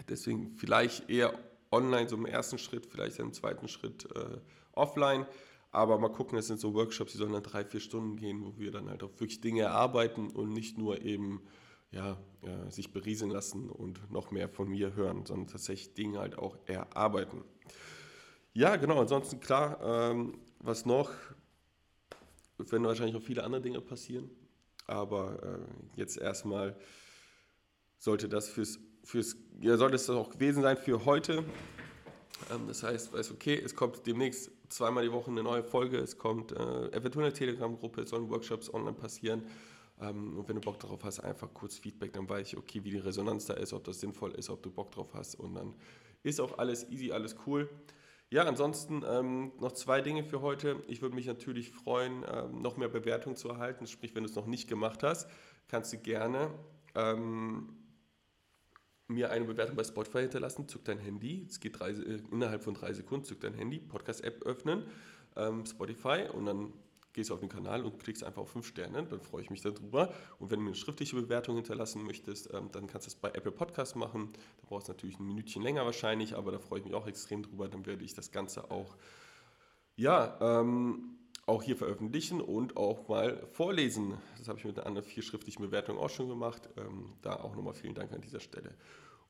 Deswegen 0.08 0.56
vielleicht 0.56 1.10
eher 1.10 1.38
online, 1.74 2.08
so 2.08 2.16
im 2.16 2.26
ersten 2.26 2.58
Schritt, 2.58 2.86
vielleicht 2.86 3.20
im 3.20 3.34
zweiten 3.34 3.68
Schritt 3.68 4.08
äh, 4.16 4.38
offline. 4.74 5.26
Aber 5.72 5.98
mal 5.98 6.12
gucken, 6.12 6.38
es 6.38 6.48
sind 6.48 6.60
so 6.60 6.76
Workshops, 6.76 7.14
die 7.14 7.18
sollen 7.18 7.34
dann 7.34 7.44
drei, 7.44 7.66
vier 7.66 7.80
Stunden 7.80 8.16
gehen, 8.16 8.46
wo 8.46 8.60
wir 8.60 8.72
dann 8.72 8.90
halt 8.90 9.02
auch 9.04 9.10
wirklich 9.14 9.42
Dinge 9.42 9.64
erarbeiten 9.64 10.30
und 10.30 10.54
nicht 10.54 10.78
nur 10.78 11.02
eben 11.02 11.42
ja, 11.92 12.18
äh, 12.42 12.70
sich 12.72 12.92
berieseln 12.92 13.32
lassen 13.32 13.70
und 13.70 14.12
noch 14.12 14.32
mehr 14.32 14.50
von 14.50 14.68
mir 14.68 14.96
hören, 14.96 15.26
sondern 15.26 15.48
tatsächlich 15.48 15.94
Dinge 15.94 16.20
halt 16.20 16.38
auch 16.38 16.58
erarbeiten. 16.66 17.44
Ja, 18.54 18.76
genau, 18.76 19.00
ansonsten 19.00 19.40
klar, 19.40 19.80
ähm, 20.12 20.40
was 20.60 20.86
noch, 20.86 21.12
es 22.60 22.72
werden 22.72 22.86
wahrscheinlich 22.86 23.16
noch 23.16 23.24
viele 23.24 23.44
andere 23.44 23.62
Dinge 23.62 23.82
passieren, 23.82 24.30
aber 24.86 25.42
äh, 25.44 26.00
jetzt 26.00 26.18
erstmal 26.18 26.76
sollte 27.98 28.30
das 28.30 28.50
fürs 28.50 28.80
fürs, 29.04 29.36
ja, 29.60 29.78
soll 29.78 29.94
es 29.94 30.10
auch 30.10 30.30
gewesen 30.30 30.64
sein 30.64 30.78
für 30.78 31.06
heute. 31.06 31.44
Ähm, 32.52 32.68
das 32.68 32.84
heißt, 32.84 33.14
weiß 33.14 33.32
okay, 33.32 33.62
es 33.64 33.76
kommt 33.76 34.06
demnächst 34.06 34.52
zweimal 34.70 35.04
die 35.04 35.12
Woche 35.12 35.32
eine 35.32 35.44
neue 35.44 35.64
Folge, 35.64 35.98
es 35.98 36.18
kommt 36.18 36.52
äh, 36.52 36.88
eventuell 36.92 37.26
eine 37.26 37.34
Telegram-Gruppe, 37.34 38.02
es 38.02 38.10
sollen 38.10 38.30
Workshops 38.30 38.74
online 38.74 38.94
passieren. 38.94 39.44
Ähm, 40.02 40.38
und 40.38 40.48
wenn 40.48 40.56
du 40.56 40.62
Bock 40.62 40.80
darauf 40.80 41.04
hast, 41.04 41.20
einfach 41.20 41.54
kurz 41.54 41.78
Feedback, 41.78 42.14
dann 42.14 42.28
weiß 42.28 42.48
ich, 42.48 42.58
okay, 42.58 42.84
wie 42.84 42.92
die 42.92 42.98
Resonanz 42.98 43.46
da 43.46 43.54
ist, 43.54 43.74
ob 43.74 43.84
das 43.84 44.00
sinnvoll 44.00 44.32
ist, 44.34 44.50
ob 44.50 44.64
du 44.64 44.72
Bock 44.72 44.92
drauf 44.92 45.14
hast 45.14 45.36
und 45.36 45.56
dann 45.56 45.76
ist 46.24 46.40
auch 46.40 46.58
alles 46.58 46.90
easy, 46.90 47.12
alles 47.12 47.36
cool. 47.46 47.70
Ja, 48.30 48.46
ansonsten 48.46 49.04
ähm, 49.08 49.52
noch 49.60 49.74
zwei 49.74 50.02
Dinge 50.02 50.24
für 50.24 50.42
heute. 50.42 50.82
Ich 50.88 51.04
würde 51.04 51.16
mich 51.16 51.28
natürlich 51.28 51.70
freuen, 51.70 52.26
ähm, 52.28 52.62
noch 52.64 52.78
mehr 52.78 52.88
Bewertungen 52.88 53.36
zu 53.36 53.50
erhalten. 53.50 53.86
Sprich, 53.86 54.16
wenn 54.16 54.24
du 54.24 54.30
es 54.30 54.36
noch 54.36 54.48
nicht 54.48 54.68
gemacht 54.68 55.04
hast, 55.04 55.30
kannst 55.68 55.94
du 55.94 55.98
gerne 55.98 56.50
ähm, 56.96 57.83
mir 59.08 59.32
eine 59.32 59.46
Bewertung 59.46 59.76
bei 59.76 59.84
Spotify 59.84 60.22
hinterlassen, 60.22 60.68
zück 60.68 60.86
dein 60.86 61.00
Handy, 61.00 61.46
es 61.50 61.60
geht 61.60 61.80
drei, 61.80 61.92
äh, 61.92 62.22
innerhalb 62.32 62.64
von 62.64 62.74
drei 62.74 62.94
Sekunden, 62.94 63.26
zück 63.26 63.42
dein 63.42 63.54
Handy, 63.54 63.80
Podcast-App 63.80 64.44
öffnen, 64.44 64.86
ähm, 65.36 65.66
Spotify 65.66 66.26
und 66.34 66.46
dann 66.46 66.74
gehst 67.14 67.30
du 67.30 67.36
auf 67.36 67.40
den 67.40 67.50
Kanal 67.50 67.86
und 67.86 68.00
klickst 68.00 68.24
einfach 68.24 68.42
auf 68.42 68.50
5 68.50 68.66
Sterne, 68.66 69.06
dann 69.06 69.22
freue 69.22 69.44
ich 69.44 69.50
mich 69.50 69.62
darüber. 69.62 70.12
Und 70.40 70.50
wenn 70.50 70.58
du 70.58 70.64
mir 70.64 70.70
eine 70.72 70.76
schriftliche 70.76 71.16
Bewertung 71.16 71.56
hinterlassen 71.56 72.04
möchtest, 72.04 72.52
ähm, 72.54 72.70
dann 72.72 72.88
kannst 72.88 73.08
du 73.08 73.10
es 73.10 73.16
bei 73.16 73.30
Apple 73.30 73.52
Podcast 73.52 73.96
machen. 73.96 74.34
Da 74.34 74.68
brauchst 74.68 74.88
du 74.88 74.94
natürlich 74.94 75.20
ein 75.20 75.28
Minütchen 75.28 75.62
länger 75.62 75.86
wahrscheinlich, 75.86 76.36
aber 76.36 76.52
da 76.52 76.60
freue 76.60 76.80
ich 76.80 76.86
mich 76.86 76.96
auch 76.96 77.08
extrem 77.08 77.44
drüber. 77.44 77.68
Dann 77.70 77.86
werde 77.86 78.04
ich 78.04 78.16
das 78.16 78.32
Ganze 78.32 78.72
auch, 78.72 78.98
ja, 79.96 80.38
ähm, 80.42 81.18
auch 81.46 81.64
hier 81.64 81.76
veröffentlichen 81.76 82.42
und 82.42 82.78
auch 82.78 83.08
mal 83.08 83.46
vorlesen. 83.52 84.18
Das 84.38 84.48
habe 84.48 84.60
ich 84.60 84.66
mit 84.66 84.80
einer 84.80 85.04
vier 85.04 85.24
schriftlichen 85.24 85.62
Bewertung 85.62 85.98
auch 85.98 86.10
schon 86.10 86.30
gemacht. 86.30 86.70
Ähm, 86.78 87.14
da 87.22 87.36
auch 87.36 87.56
nochmal 87.56 87.74
vielen 87.74 87.96
Dank 87.96 88.14
an 88.14 88.22
dieser 88.22 88.40
Stelle. 88.40 88.74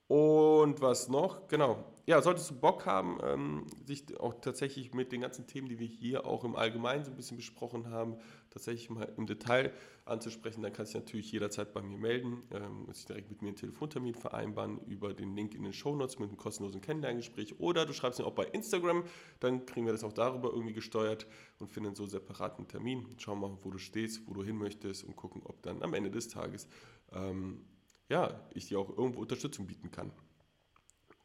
Und 0.07 0.81
was 0.81 1.07
noch? 1.07 1.47
Genau. 1.47 1.83
Ja, 2.05 2.21
solltest 2.21 2.51
du 2.51 2.55
Bock 2.55 2.85
haben, 2.85 3.17
ähm, 3.23 3.65
sich 3.85 4.19
auch 4.19 4.33
tatsächlich 4.41 4.93
mit 4.93 5.13
den 5.13 5.21
ganzen 5.21 5.47
Themen, 5.47 5.69
die 5.69 5.79
wir 5.79 5.87
hier 5.87 6.25
auch 6.25 6.43
im 6.43 6.57
Allgemeinen 6.57 7.05
so 7.05 7.11
ein 7.11 7.15
bisschen 7.15 7.37
besprochen 7.37 7.89
haben, 7.89 8.17
tatsächlich 8.49 8.89
mal 8.89 9.07
im 9.15 9.25
Detail 9.25 9.71
anzusprechen, 10.03 10.61
dann 10.61 10.73
kannst 10.73 10.93
du 10.93 10.97
dich 10.97 11.05
natürlich 11.05 11.31
jederzeit 11.31 11.73
bei 11.73 11.81
mir 11.81 11.97
melden, 11.97 12.43
ähm, 12.51 12.91
sich 12.91 13.05
direkt 13.05 13.29
mit 13.29 13.41
mir 13.41 13.47
einen 13.47 13.55
Telefontermin 13.55 14.15
vereinbaren 14.15 14.81
über 14.85 15.13
den 15.13 15.33
Link 15.33 15.55
in 15.55 15.63
den 15.63 15.71
Shownotes 15.71 16.19
mit 16.19 16.27
einem 16.27 16.37
kostenlosen 16.37 16.81
Kennenlerngespräch 16.81 17.57
oder 17.61 17.85
du 17.85 17.93
schreibst 17.93 18.19
mir 18.19 18.25
auch 18.25 18.33
bei 18.33 18.45
Instagram, 18.47 19.05
dann 19.39 19.65
kriegen 19.65 19.85
wir 19.85 19.93
das 19.93 20.03
auch 20.03 20.11
darüber 20.11 20.49
irgendwie 20.49 20.73
gesteuert 20.73 21.25
und 21.59 21.71
finden 21.71 21.95
so 21.95 22.05
separaten 22.05 22.67
Termin. 22.67 23.07
Schauen 23.17 23.39
mal, 23.39 23.57
wo 23.61 23.71
du 23.71 23.77
stehst, 23.77 24.27
wo 24.27 24.33
du 24.33 24.43
hin 24.43 24.57
möchtest 24.57 25.05
und 25.05 25.15
gucken, 25.15 25.41
ob 25.45 25.61
dann 25.61 25.81
am 25.81 25.93
Ende 25.93 26.11
des 26.11 26.27
Tages 26.27 26.67
ähm, 27.13 27.61
ja, 28.09 28.39
ich 28.53 28.67
dir 28.67 28.79
auch 28.79 28.89
irgendwo 28.89 29.21
Unterstützung 29.21 29.67
bieten 29.67 29.91
kann. 29.91 30.11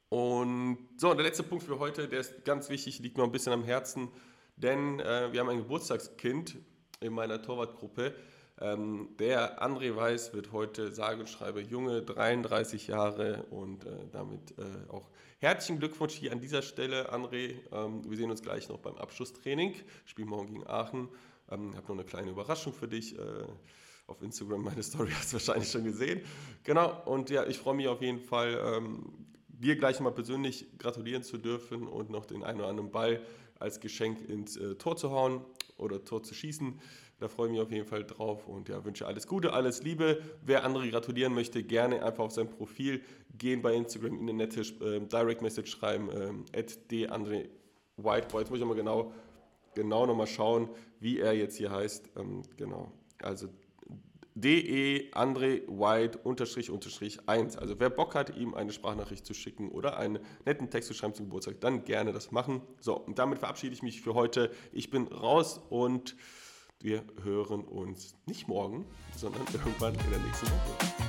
Und 0.09 0.79
so, 0.97 1.13
der 1.13 1.25
letzte 1.25 1.43
Punkt 1.43 1.65
für 1.65 1.79
heute, 1.79 2.09
der 2.09 2.21
ist 2.21 2.45
ganz 2.45 2.71
wichtig, 2.71 2.99
liegt 3.01 3.19
mir 3.19 3.25
ein 3.25 3.33
bisschen 3.33 3.53
am 3.53 3.65
Herzen, 3.65 4.09
denn 4.57 5.01
äh, 5.01 5.33
wir 5.33 5.41
haben 5.41 5.51
ein 5.51 5.59
Geburtstagskind 5.59 6.57
in 7.01 7.13
meiner 7.13 7.43
Torwartgruppe. 7.43 8.15
Ähm, 8.61 9.11
der 9.21 9.63
André 9.63 9.95
Weiß 9.95 10.33
wird 10.33 10.53
heute 10.53 10.93
sage 10.93 11.21
und 11.21 11.29
schreibe 11.29 11.61
junge, 11.61 12.03
33 12.03 12.89
Jahre 12.89 13.45
und 13.51 13.85
äh, 13.85 13.91
damit 14.11 14.59
äh, 14.59 14.65
auch 14.89 15.11
herzlichen 15.39 15.79
Glückwunsch 15.79 16.15
hier 16.15 16.33
an 16.33 16.41
dieser 16.41 16.63
Stelle, 16.63 17.13
André. 17.13 17.57
Ähm, 17.71 18.09
wir 18.09 18.17
sehen 18.17 18.31
uns 18.31 18.43
gleich 18.43 18.69
noch 18.69 18.79
beim 18.79 18.97
Abschlusstraining. 18.97 19.75
Spielen 20.07 20.29
morgen 20.29 20.49
gegen 20.49 20.67
Aachen. 20.67 21.09
Ich 21.47 21.53
ähm, 21.53 21.77
habe 21.77 21.87
noch 21.87 21.95
eine 21.95 22.05
kleine 22.05 22.31
Überraschung 22.31 22.73
für 22.73 22.89
dich. 22.89 23.17
Äh, 23.17 23.47
auf 24.09 24.23
Instagram 24.23 24.63
meine 24.63 24.83
Story 24.83 25.11
hast 25.15 25.33
du 25.33 25.35
wahrscheinlich 25.35 25.71
schon 25.71 25.85
gesehen. 25.85 26.21
Genau, 26.65 27.03
und 27.05 27.31
ja, 27.31 27.47
ich 27.47 27.59
freue 27.59 27.75
mich 27.75 27.87
auf 27.87 28.03
jeden 28.03 28.21
Fall, 28.21 28.61
ähm, 28.65 29.05
dir 29.49 29.77
gleich 29.77 30.01
mal 30.01 30.11
persönlich 30.11 30.67
gratulieren 30.79 31.23
zu 31.23 31.39
dürfen 31.39 31.87
und 31.87 32.11
noch 32.11 32.27
den 32.27 32.43
einen 32.43 32.61
oder 32.61 32.69
anderen 32.69 32.91
Ball 32.91 33.21
als 33.59 33.81
Geschenk 33.81 34.29
ins 34.29 34.57
äh, 34.57 34.75
Tor 34.77 34.97
zu 34.97 35.11
hauen 35.11 35.41
oder 35.77 36.05
Tor 36.05 36.23
zu 36.23 36.35
schießen. 36.35 36.81
Da 37.19 37.27
freue 37.27 37.49
ich 37.49 37.53
mich 37.53 37.61
auf 37.61 37.73
jeden 37.73 37.87
Fall 37.87 38.05
drauf 38.05 38.47
und 38.47 38.69
ja, 38.69 38.85
wünsche 38.85 39.07
alles 39.07 39.27
Gute, 39.27 39.53
alles 39.53 39.83
Liebe. 39.83 40.23
Wer 40.45 40.65
andere 40.65 40.89
gratulieren 40.89 41.35
möchte, 41.35 41.65
gerne 41.65 42.05
einfach 42.05 42.25
auf 42.25 42.33
sein 42.33 42.49
Profil 42.49 43.03
gehen 43.37 43.61
bei 43.61 43.75
Instagram, 43.75 44.15
in 44.15 44.21
eine 44.21 44.35
nette 44.35 44.61
äh, 44.61 45.01
Direct 45.01 45.43
Message 45.43 45.71
schreiben, 45.71 46.09
äh, 46.53 46.65
d 46.91 47.09
White. 47.97 48.29
Boah, 48.31 48.41
jetzt 48.41 48.51
muss 48.51 48.61
ich 48.61 48.65
mal 48.65 48.77
genau, 48.77 49.13
genau 49.75 50.07
nochmal 50.07 50.29
schauen, 50.29 50.69
wie 51.01 51.19
er 51.19 51.33
jetzt 51.33 51.57
hier 51.57 51.73
heißt. 51.73 52.11
Ähm, 52.17 52.43
genau, 52.57 52.93
also 53.21 53.49
de 54.41 55.11
Andre 55.13 55.63
White 55.67 56.19
unterstrich 56.19 56.71
unterstrich 56.71 57.19
1. 57.27 57.57
Also 57.57 57.79
wer 57.79 57.91
Bock 57.91 58.15
hat, 58.15 58.37
ihm 58.37 58.55
eine 58.55 58.73
Sprachnachricht 58.73 59.27
zu 59.27 59.35
schicken 59.35 59.71
oder 59.71 59.97
einen 59.97 60.21
netten 60.45 60.71
Text 60.71 60.89
zu 60.89 60.95
schreiben 60.95 61.15
zum 61.15 61.27
Geburtstag, 61.27 61.61
dann 61.61 61.85
gerne 61.85 62.13
das 62.13 62.31
machen. 62.31 62.63
So, 62.81 62.97
und 62.97 63.19
damit 63.19 63.39
verabschiede 63.39 63.75
ich 63.75 63.83
mich 63.83 64.01
für 64.01 64.15
heute. 64.15 64.51
Ich 64.73 64.91
bin 64.91 65.09
raus 65.09 65.61
und 65.71 66.17
wir 66.81 67.03
hören 67.25 67.65
uns 67.65 68.15
nicht 68.27 68.47
morgen, 68.47 68.87
sondern 69.17 69.43
irgendwann 69.53 69.95
in 69.95 70.11
der 70.11 70.21
nächsten 70.21 70.47
Woche. 70.47 71.08